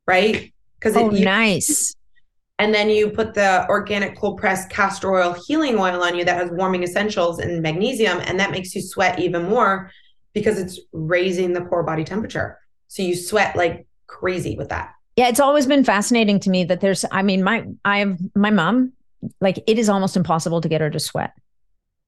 [0.06, 0.54] right?
[0.78, 1.95] Because oh, nice
[2.58, 6.38] and then you put the organic cold pressed castor oil healing oil on you that
[6.38, 9.92] has warming essentials and magnesium and that makes you sweat even more
[10.34, 12.60] because it's raising the core body temperature.
[12.88, 14.94] So you sweat like crazy with that.
[15.16, 18.52] Yeah it's always been fascinating to me that there's i mean my i have my
[18.52, 18.94] mom
[19.42, 21.34] like it is almost impossible to get her to sweat.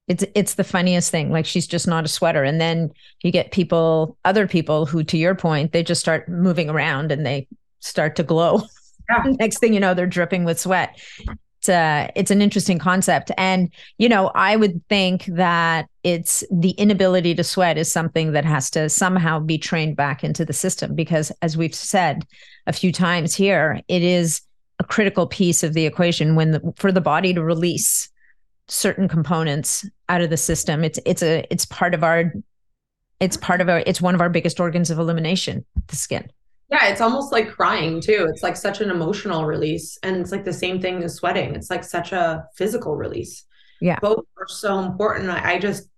[0.08, 1.32] It's it's the funniest thing.
[1.32, 2.43] Like she's just not a sweater.
[2.43, 2.91] And then
[3.24, 7.26] you get people other people who to your point they just start moving around and
[7.26, 7.48] they
[7.80, 8.62] start to glow
[9.10, 9.24] yeah.
[9.39, 10.99] next thing you know they're dripping with sweat
[11.60, 16.72] it's uh, it's an interesting concept and you know i would think that it's the
[16.72, 20.95] inability to sweat is something that has to somehow be trained back into the system
[20.95, 22.26] because as we've said
[22.68, 24.41] a few times here it is
[24.80, 28.10] a critical piece of the equation when the, for the body to release
[28.68, 30.84] certain components out of the system.
[30.84, 32.34] It's it's a it's part of our
[33.20, 36.30] it's part of our it's one of our biggest organs of elimination, the skin.
[36.70, 38.28] Yeah, it's almost like crying too.
[38.30, 39.97] It's like such an emotional release.
[40.03, 41.55] And it's like the same thing as sweating.
[41.55, 43.45] It's like such a physical release.
[43.80, 43.99] Yeah.
[44.01, 45.30] Both are so important.
[45.30, 45.89] I, I just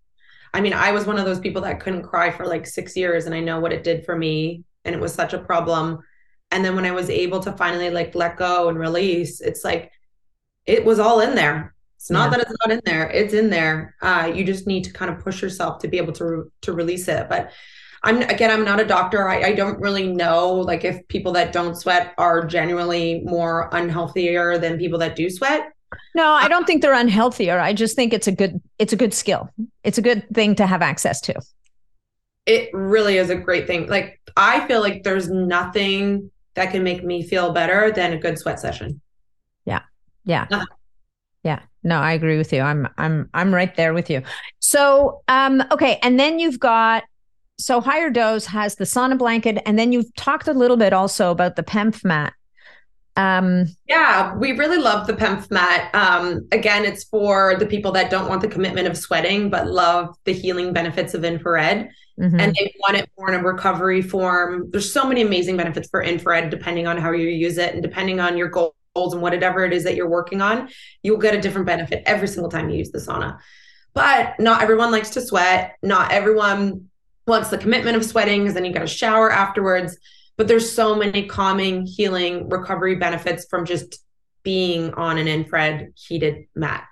[0.54, 3.26] I mean, I was one of those people that couldn't cry for like six years
[3.26, 4.64] and I know what it did for me.
[4.86, 6.00] And it was such a problem.
[6.52, 9.92] And then when I was able to finally like let go and release, it's like
[10.66, 11.76] it was all in there.
[11.98, 12.38] It's not yeah.
[12.38, 13.10] that it's not in there.
[13.10, 13.96] It's in there.
[14.02, 16.74] Uh, you just need to kind of push yourself to be able to re- to
[16.74, 17.28] release it.
[17.28, 17.52] But
[18.04, 19.28] I'm again, I'm not a doctor.
[19.28, 24.60] I, I don't really know like if people that don't sweat are genuinely more unhealthier
[24.60, 25.74] than people that do sweat.
[26.16, 27.60] No, I don't think they're unhealthier.
[27.60, 29.50] I just think it's a good it's a good skill.
[29.84, 31.36] It's a good thing to have access to.
[32.46, 33.88] It really is a great thing.
[33.88, 38.38] Like I feel like there's nothing that can make me feel better than a good
[38.38, 39.02] sweat session.
[39.66, 39.82] Yeah.
[40.26, 40.48] Yeah.
[40.50, 40.68] Nothing.
[41.44, 41.60] Yeah.
[41.84, 42.62] No, I agree with you.
[42.62, 44.22] I'm I'm I'm right there with you.
[44.60, 47.04] So, um okay, and then you've got
[47.60, 51.56] so HigherDOSE has the sauna blanket and then you've talked a little bit also about
[51.58, 52.34] the PEMF mat.
[53.18, 55.94] Um, yeah, we really love the PEMF mat.
[55.94, 60.16] Um, again, it's for the people that don't want the commitment of sweating, but love
[60.24, 61.90] the healing benefits of infrared.
[62.18, 62.40] Mm-hmm.
[62.40, 64.72] And they want it more in a recovery form.
[64.72, 68.22] There's so many amazing benefits for infrared, depending on how you use it and depending
[68.22, 70.70] on your goals and whatever it is that you're working on,
[71.04, 73.38] you'll get a different benefit every single time you use the sauna.
[73.94, 75.76] But not everyone likes to sweat.
[75.82, 76.89] Not everyone
[77.30, 79.98] wants the commitment of sweating because then you got to shower afterwards
[80.40, 84.02] but there's so many calming, healing, recovery benefits from just
[84.42, 86.88] being on an infrared heated mat.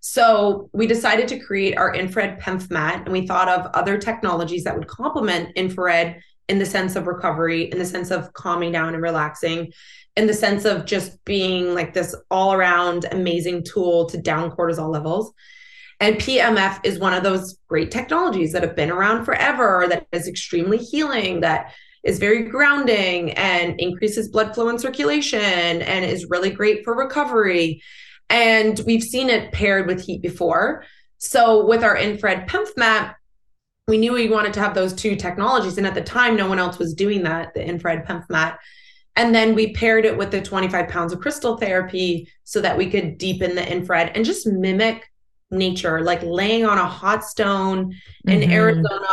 [0.00, 4.64] So we decided to create our infrared PEMF mat, and we thought of other technologies
[4.64, 8.94] that would complement infrared in the sense of recovery, in the sense of calming down
[8.94, 9.72] and relaxing,
[10.16, 14.90] in the sense of just being like this all around amazing tool to down cortisol
[14.90, 15.32] levels.
[16.00, 20.28] And PEMF is one of those great technologies that have been around forever, that is
[20.28, 21.74] extremely healing, that
[22.04, 27.82] is very grounding and increases blood flow and circulation and is really great for recovery.
[28.30, 30.84] And we've seen it paired with heat before.
[31.18, 33.16] So with our infrared PEMF mat,
[33.88, 35.78] we knew we wanted to have those two technologies.
[35.78, 38.60] And at the time, no one else was doing that, the infrared PEMF mat.
[39.16, 42.88] And then we paired it with the 25 pounds of crystal therapy so that we
[42.88, 45.07] could deepen the infrared and just mimic
[45.50, 47.94] nature, like laying on a hot stone
[48.26, 48.50] in mm-hmm.
[48.50, 49.06] Arizona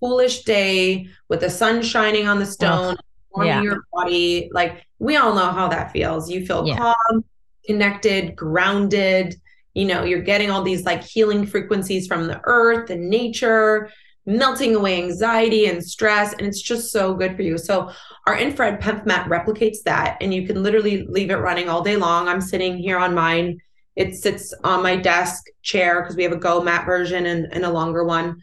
[0.00, 2.96] coolish day with the sun shining on the stone,
[3.30, 3.62] warming yeah.
[3.62, 4.50] your body.
[4.52, 6.30] Like we all know how that feels.
[6.30, 6.76] You feel yeah.
[6.76, 7.24] calm,
[7.66, 9.36] connected, grounded.
[9.74, 13.90] You know, you're getting all these like healing frequencies from the earth and nature,
[14.26, 16.32] melting away anxiety and stress.
[16.34, 17.58] And it's just so good for you.
[17.58, 17.90] So,
[18.26, 20.16] our infrared PEMF mat replicates that.
[20.20, 22.28] And you can literally leave it running all day long.
[22.28, 23.58] I'm sitting here on mine.
[23.96, 27.64] It sits on my desk chair because we have a Go mat version and, and
[27.64, 28.42] a longer one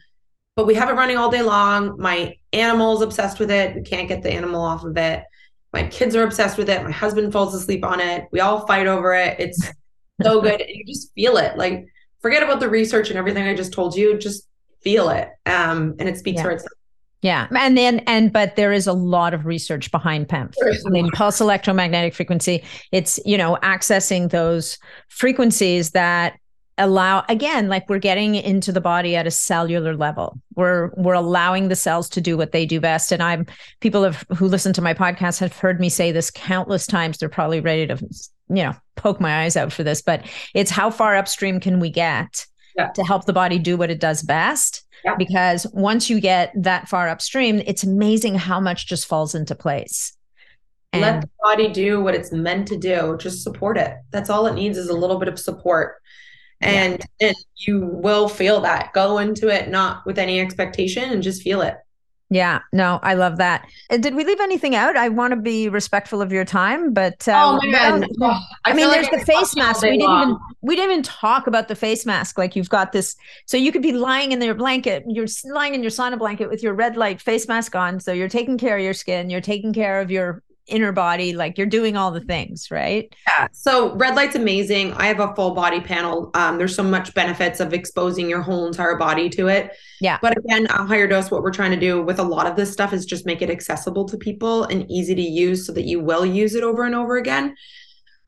[0.56, 1.96] but we have it running all day long.
[1.98, 3.74] My animal's obsessed with it.
[3.74, 5.24] We can't get the animal off of it.
[5.72, 6.84] My kids are obsessed with it.
[6.84, 8.26] My husband falls asleep on it.
[8.30, 9.40] We all fight over it.
[9.40, 9.66] It's
[10.22, 10.60] so good.
[10.60, 11.56] And you just feel it.
[11.56, 11.86] Like
[12.20, 14.18] forget about the research and everything I just told you.
[14.18, 14.46] Just
[14.82, 15.30] feel it.
[15.46, 16.42] Um, and it speaks yeah.
[16.42, 16.72] for itself.
[17.22, 17.46] Yeah.
[17.56, 20.54] And then, and, but there is a lot of research behind PEMF.
[20.86, 24.76] I mean, pulse electromagnetic frequency, it's, you know, accessing those
[25.08, 26.34] frequencies that
[26.78, 31.68] allow again like we're getting into the body at a cellular level we're we're allowing
[31.68, 33.44] the cells to do what they do best and i'm
[33.80, 37.28] people have who listen to my podcast have heard me say this countless times they're
[37.28, 37.98] probably ready to
[38.48, 41.90] you know poke my eyes out for this but it's how far upstream can we
[41.90, 42.46] get
[42.76, 42.88] yeah.
[42.88, 45.14] to help the body do what it does best yeah.
[45.16, 50.16] because once you get that far upstream it's amazing how much just falls into place.
[50.92, 53.16] And let the body do what it's meant to do.
[53.18, 53.96] Just support it.
[54.10, 55.94] That's all it needs is a little bit of support.
[56.60, 57.28] And yeah.
[57.28, 58.92] and you will feel that.
[58.92, 61.78] Go into it not with any expectation and just feel it
[62.34, 63.66] yeah, no, I love that.
[63.90, 64.96] Did we leave anything out?
[64.96, 68.88] I want to be respectful of your time, but uh, oh man, I, I mean,
[68.90, 69.82] there's like the face mask.
[69.82, 70.22] We didn't long.
[70.22, 72.38] even we didn't even talk about the face mask.
[72.38, 75.04] Like you've got this, so you could be lying in your blanket.
[75.06, 78.00] You're lying in your sauna blanket with your red light face mask on.
[78.00, 79.28] So you're taking care of your skin.
[79.28, 83.14] You're taking care of your inner body like you're doing all the things right?
[83.26, 84.92] Yeah so red light's amazing.
[84.94, 86.30] I have a full body panel.
[86.34, 89.76] Um, there's so much benefits of exposing your whole entire body to it.
[90.00, 90.18] Yeah.
[90.22, 92.92] But again a HigherDOSE what we're trying to do with a lot of this stuff
[92.92, 96.26] is just make it accessible to people and easy to use so that you will
[96.26, 97.54] use it over and over again.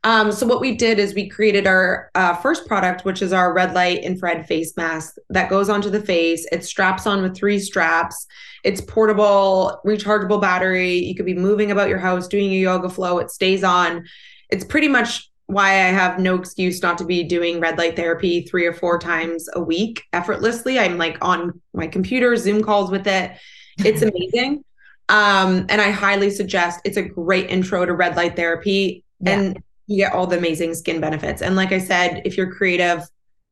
[0.05, 3.55] Um, so what we did is we created our uh, first product, which is our
[3.55, 6.47] red light infrared face mask that goes onto the face.
[6.53, 8.27] It straps on with three straps.
[8.65, 10.95] It's portable, rechargeable battery.
[10.97, 13.19] You could be moving about your house, doing your yoga flow.
[13.19, 14.07] It stays on.
[14.51, 18.43] It's pretty much why I have no excuse not to be doing red light therapy
[18.43, 20.79] three or four times a week effortlessly.
[20.79, 23.33] I'm like on my computer, Zoom calls with it.
[23.79, 24.65] It's amazing.
[25.11, 29.05] um, and I highly suggest it's a great intro to red light therapy.
[29.21, 29.33] Yeah.
[29.39, 31.43] And you get all the amazing skin benefits.
[31.43, 33.03] And like I said, if you're creative,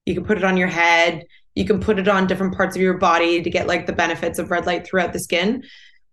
[0.07, 2.83] you can put it on your head, you can put it on different parts of
[2.83, 5.63] your body to get like the benefits of red light throughout the skin.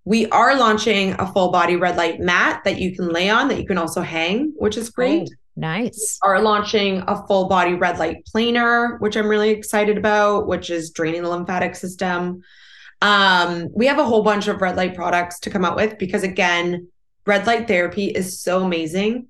[0.05, 3.59] We are launching a full body red light mat that you can lay on that
[3.59, 5.29] you can also hang, which is great.
[5.31, 6.19] Oh, nice.
[6.23, 10.69] We are launching a full body red light planer, which I'm really excited about, which
[10.69, 12.41] is draining the lymphatic system.
[13.01, 16.23] Um, we have a whole bunch of red light products to come out with because
[16.23, 16.87] again,
[17.25, 19.27] red light therapy is so amazing.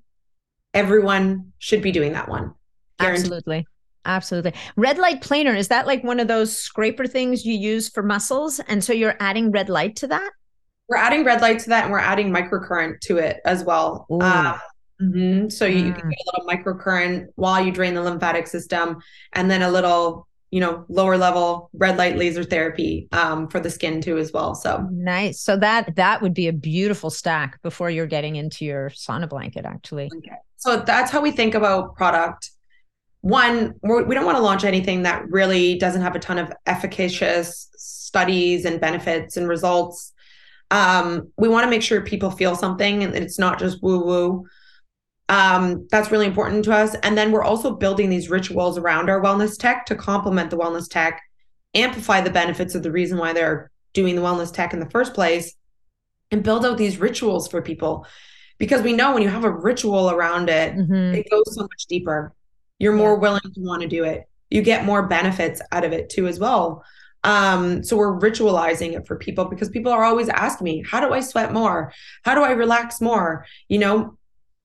[0.74, 2.54] Everyone should be doing that one.
[2.98, 3.26] Guaranteed.
[3.26, 3.66] Absolutely.
[4.10, 4.54] Absolutely.
[4.74, 8.58] Red light planer, is that like one of those scraper things you use for muscles?
[8.66, 10.30] And so you're adding red light to that?
[10.88, 14.06] We're adding red light to that and we're adding microcurrent to it as well.
[14.10, 14.58] Uh,
[15.00, 15.48] mm-hmm.
[15.48, 16.10] So you, you, can mm.
[16.10, 19.00] get a little microcurrent while you drain the lymphatic system
[19.34, 23.70] and then a little, you know, lower level red light laser therapy um, for the
[23.70, 24.56] skin too as well.
[24.56, 25.40] So nice.
[25.40, 29.64] So that that would be a beautiful stack before you're getting into your sauna blanket
[29.64, 30.10] actually.
[30.16, 30.34] Okay.
[30.56, 32.50] So that's how we think about product
[33.22, 36.52] one we're, do not want to launch anything that really doesn't have a ton of
[36.66, 40.12] efficacious studies and benefits and results.
[40.70, 44.46] Um, we want to make sure people feel something and it's not just woo woo
[45.30, 46.96] um, that's really important to us.
[47.04, 50.90] And then we're also building these rituals around our wellness tech to complement the wellness
[50.90, 51.22] tech
[51.72, 55.14] amplify the benefits of the reason why they're doing the wellness tech in the first
[55.14, 55.54] place
[56.32, 58.04] and build out these rituals for people.
[58.58, 61.14] Because we know when you have a ritual around it mm-hmm.
[61.14, 62.34] it goes so much deeper
[62.80, 64.28] you're more willing to want to do it.
[64.48, 66.82] You get more benefits out of it too as well.
[67.22, 71.12] Um so we're ritualizing it for people because people are always asking me how do
[71.12, 71.92] i sweat more?
[72.24, 73.44] How do i relax more?
[73.68, 74.18] You know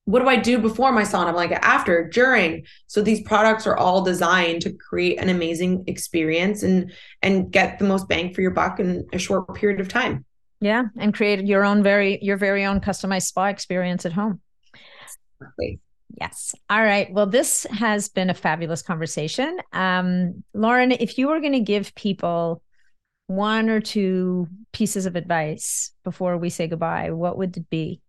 [0.05, 1.27] what do i do before my sauna?
[1.27, 2.65] I'm like after during.
[2.87, 7.85] So these products are all designed to create an amazing experience and and get the
[7.85, 10.23] most bang for your buck in a short period of time.
[10.61, 14.39] Yeah and create your own very your very own customized spa experience at home.
[15.41, 15.81] Exactly.
[16.13, 16.55] Yes.
[16.69, 17.11] All right.
[17.11, 19.59] Well, this has been a fabulous conversation.
[19.73, 22.61] Um, Lauren, if you were going to give people
[23.27, 28.01] one or two pieces of advice before we say goodbye, what would it be?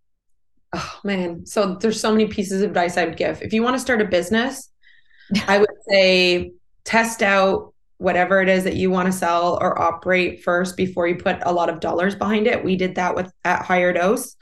[0.73, 1.47] Oh, man.
[1.47, 3.41] So there's so many pieces of advice I would give.
[3.43, 4.71] If you want to start a business,
[5.49, 6.53] I would say
[6.85, 11.17] test out whatever it is that you want to sell or operate first before you
[11.17, 12.63] put a lot of dollars behind it.
[12.63, 14.37] We did that with at HigherDOSE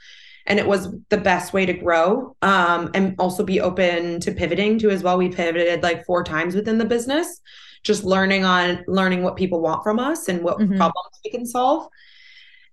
[0.45, 4.77] and it was the best way to grow um, and also be open to pivoting
[4.79, 5.17] to as well.
[5.17, 7.41] We pivoted like four times within the business
[7.83, 10.75] just learning on learning what people want from us and what mm-hmm.
[10.75, 11.87] problems we can solve.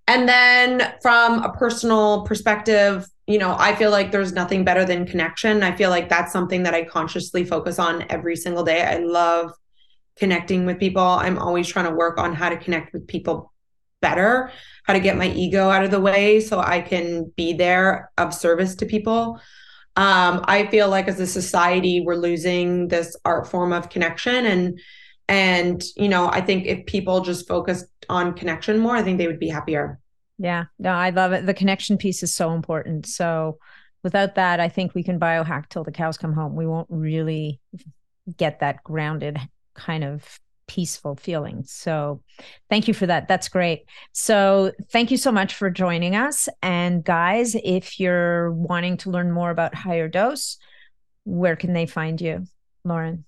[0.08, 5.06] And then from a personal perspective you know i feel like there's nothing better than
[5.06, 5.62] connection.
[5.62, 8.82] I feel like that's something that i consciously focus on every single day.
[8.82, 9.52] I love
[10.16, 11.02] connecting with people.
[11.02, 13.51] I'm always trying to work on how to connect with people
[14.02, 14.50] better,
[14.84, 18.34] how to get my ego out of the way so I can be there of
[18.34, 19.40] service to people.
[19.96, 24.78] Um, I feel like as a society, we're losing this art form of connection and
[25.28, 29.28] and you know, I think if people just focused on connection more, I think they
[29.28, 29.98] would be happier.
[30.38, 31.46] Yeah, no, I love it.
[31.46, 33.06] The connection piece is so important.
[33.06, 33.58] So
[34.02, 36.56] without that, I think we can biohack till the cows come home.
[36.56, 37.60] We won't really
[38.36, 39.38] get that grounded
[39.74, 41.64] kind of peaceful feeling.
[41.66, 42.22] So
[42.70, 43.28] thank you for that.
[43.28, 43.84] That's great.
[44.12, 46.48] So thank you so much for joining us.
[46.62, 50.56] And guys, if you're wanting to learn more about HigherDOSE,
[51.24, 52.46] where can they find you,
[52.84, 53.24] Lauren?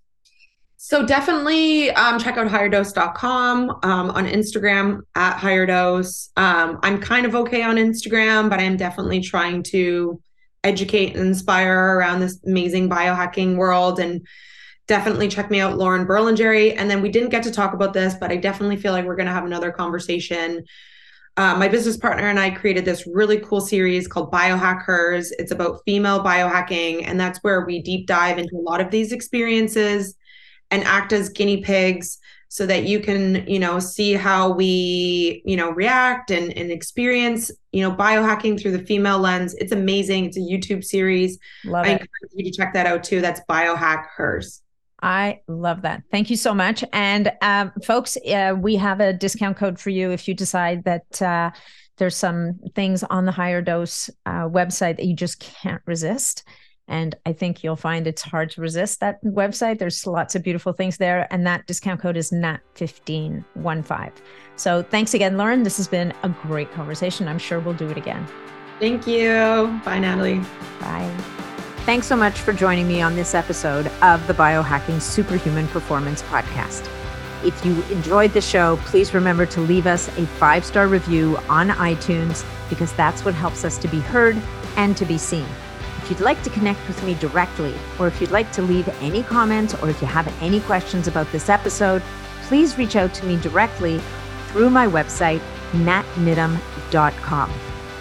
[0.76, 6.28] So definitely um, check out higherdose.com um, on Instagram at HigherDOSE.
[6.36, 10.20] Um, I'm kind of okay on Instagram, but I'm definitely trying to
[10.62, 14.26] educate and inspire around this amazing biohacking world and
[14.86, 16.74] definitely check me out, Lauren Berlingeri.
[16.76, 19.16] And then we didn't get to talk about this, but I definitely feel like we're
[19.16, 20.64] going to have another conversation.
[21.36, 25.32] Uh, my business partner and I created this really cool series called BiohackHers.
[25.38, 29.10] It's about female biohacking, and that's where we deep dive into a lot of these
[29.10, 30.14] experiences
[30.70, 35.56] and act as guinea pigs so that you can you know see how we you
[35.56, 40.36] know react and, and experience you know biohacking through the female lens it's amazing it's
[40.36, 41.92] a youtube series Love i it.
[41.92, 44.62] encourage you to check that out too that's biohack hers
[45.02, 46.02] I love that.
[46.10, 46.84] Thank you so much.
[46.92, 51.20] And um, folks, uh, we have a discount code for you if you decide that
[51.20, 51.50] uh,
[51.98, 56.44] there's some things on the HigherDOSE uh, website that you just can't resist.
[56.86, 59.78] And I think you'll find it's hard to resist that website.
[59.78, 61.26] There's lots of beautiful things there.
[61.32, 64.12] And that discount code is NAT1515.
[64.56, 65.62] So thanks again, Lauren.
[65.62, 67.26] This has been a great conversation.
[67.26, 68.26] I'm sure we'll do it again.
[68.80, 69.80] Thank you.
[69.84, 70.40] Bye, Natalie.
[70.80, 71.43] Bye.
[71.84, 76.88] Thanks so much for joining me on this episode of the Biohacking Superhuman Performance Podcast.
[77.44, 81.68] If you enjoyed the show, please remember to leave us a five star review on
[81.68, 84.34] iTunes because that's what helps us to be heard
[84.76, 85.44] and to be seen.
[85.98, 89.22] If you'd like to connect with me directly, or if you'd like to leave any
[89.22, 92.02] comments, or if you have any questions about this episode,
[92.44, 94.00] please reach out to me directly
[94.48, 95.42] through my website,
[95.72, 97.52] natniddam.com.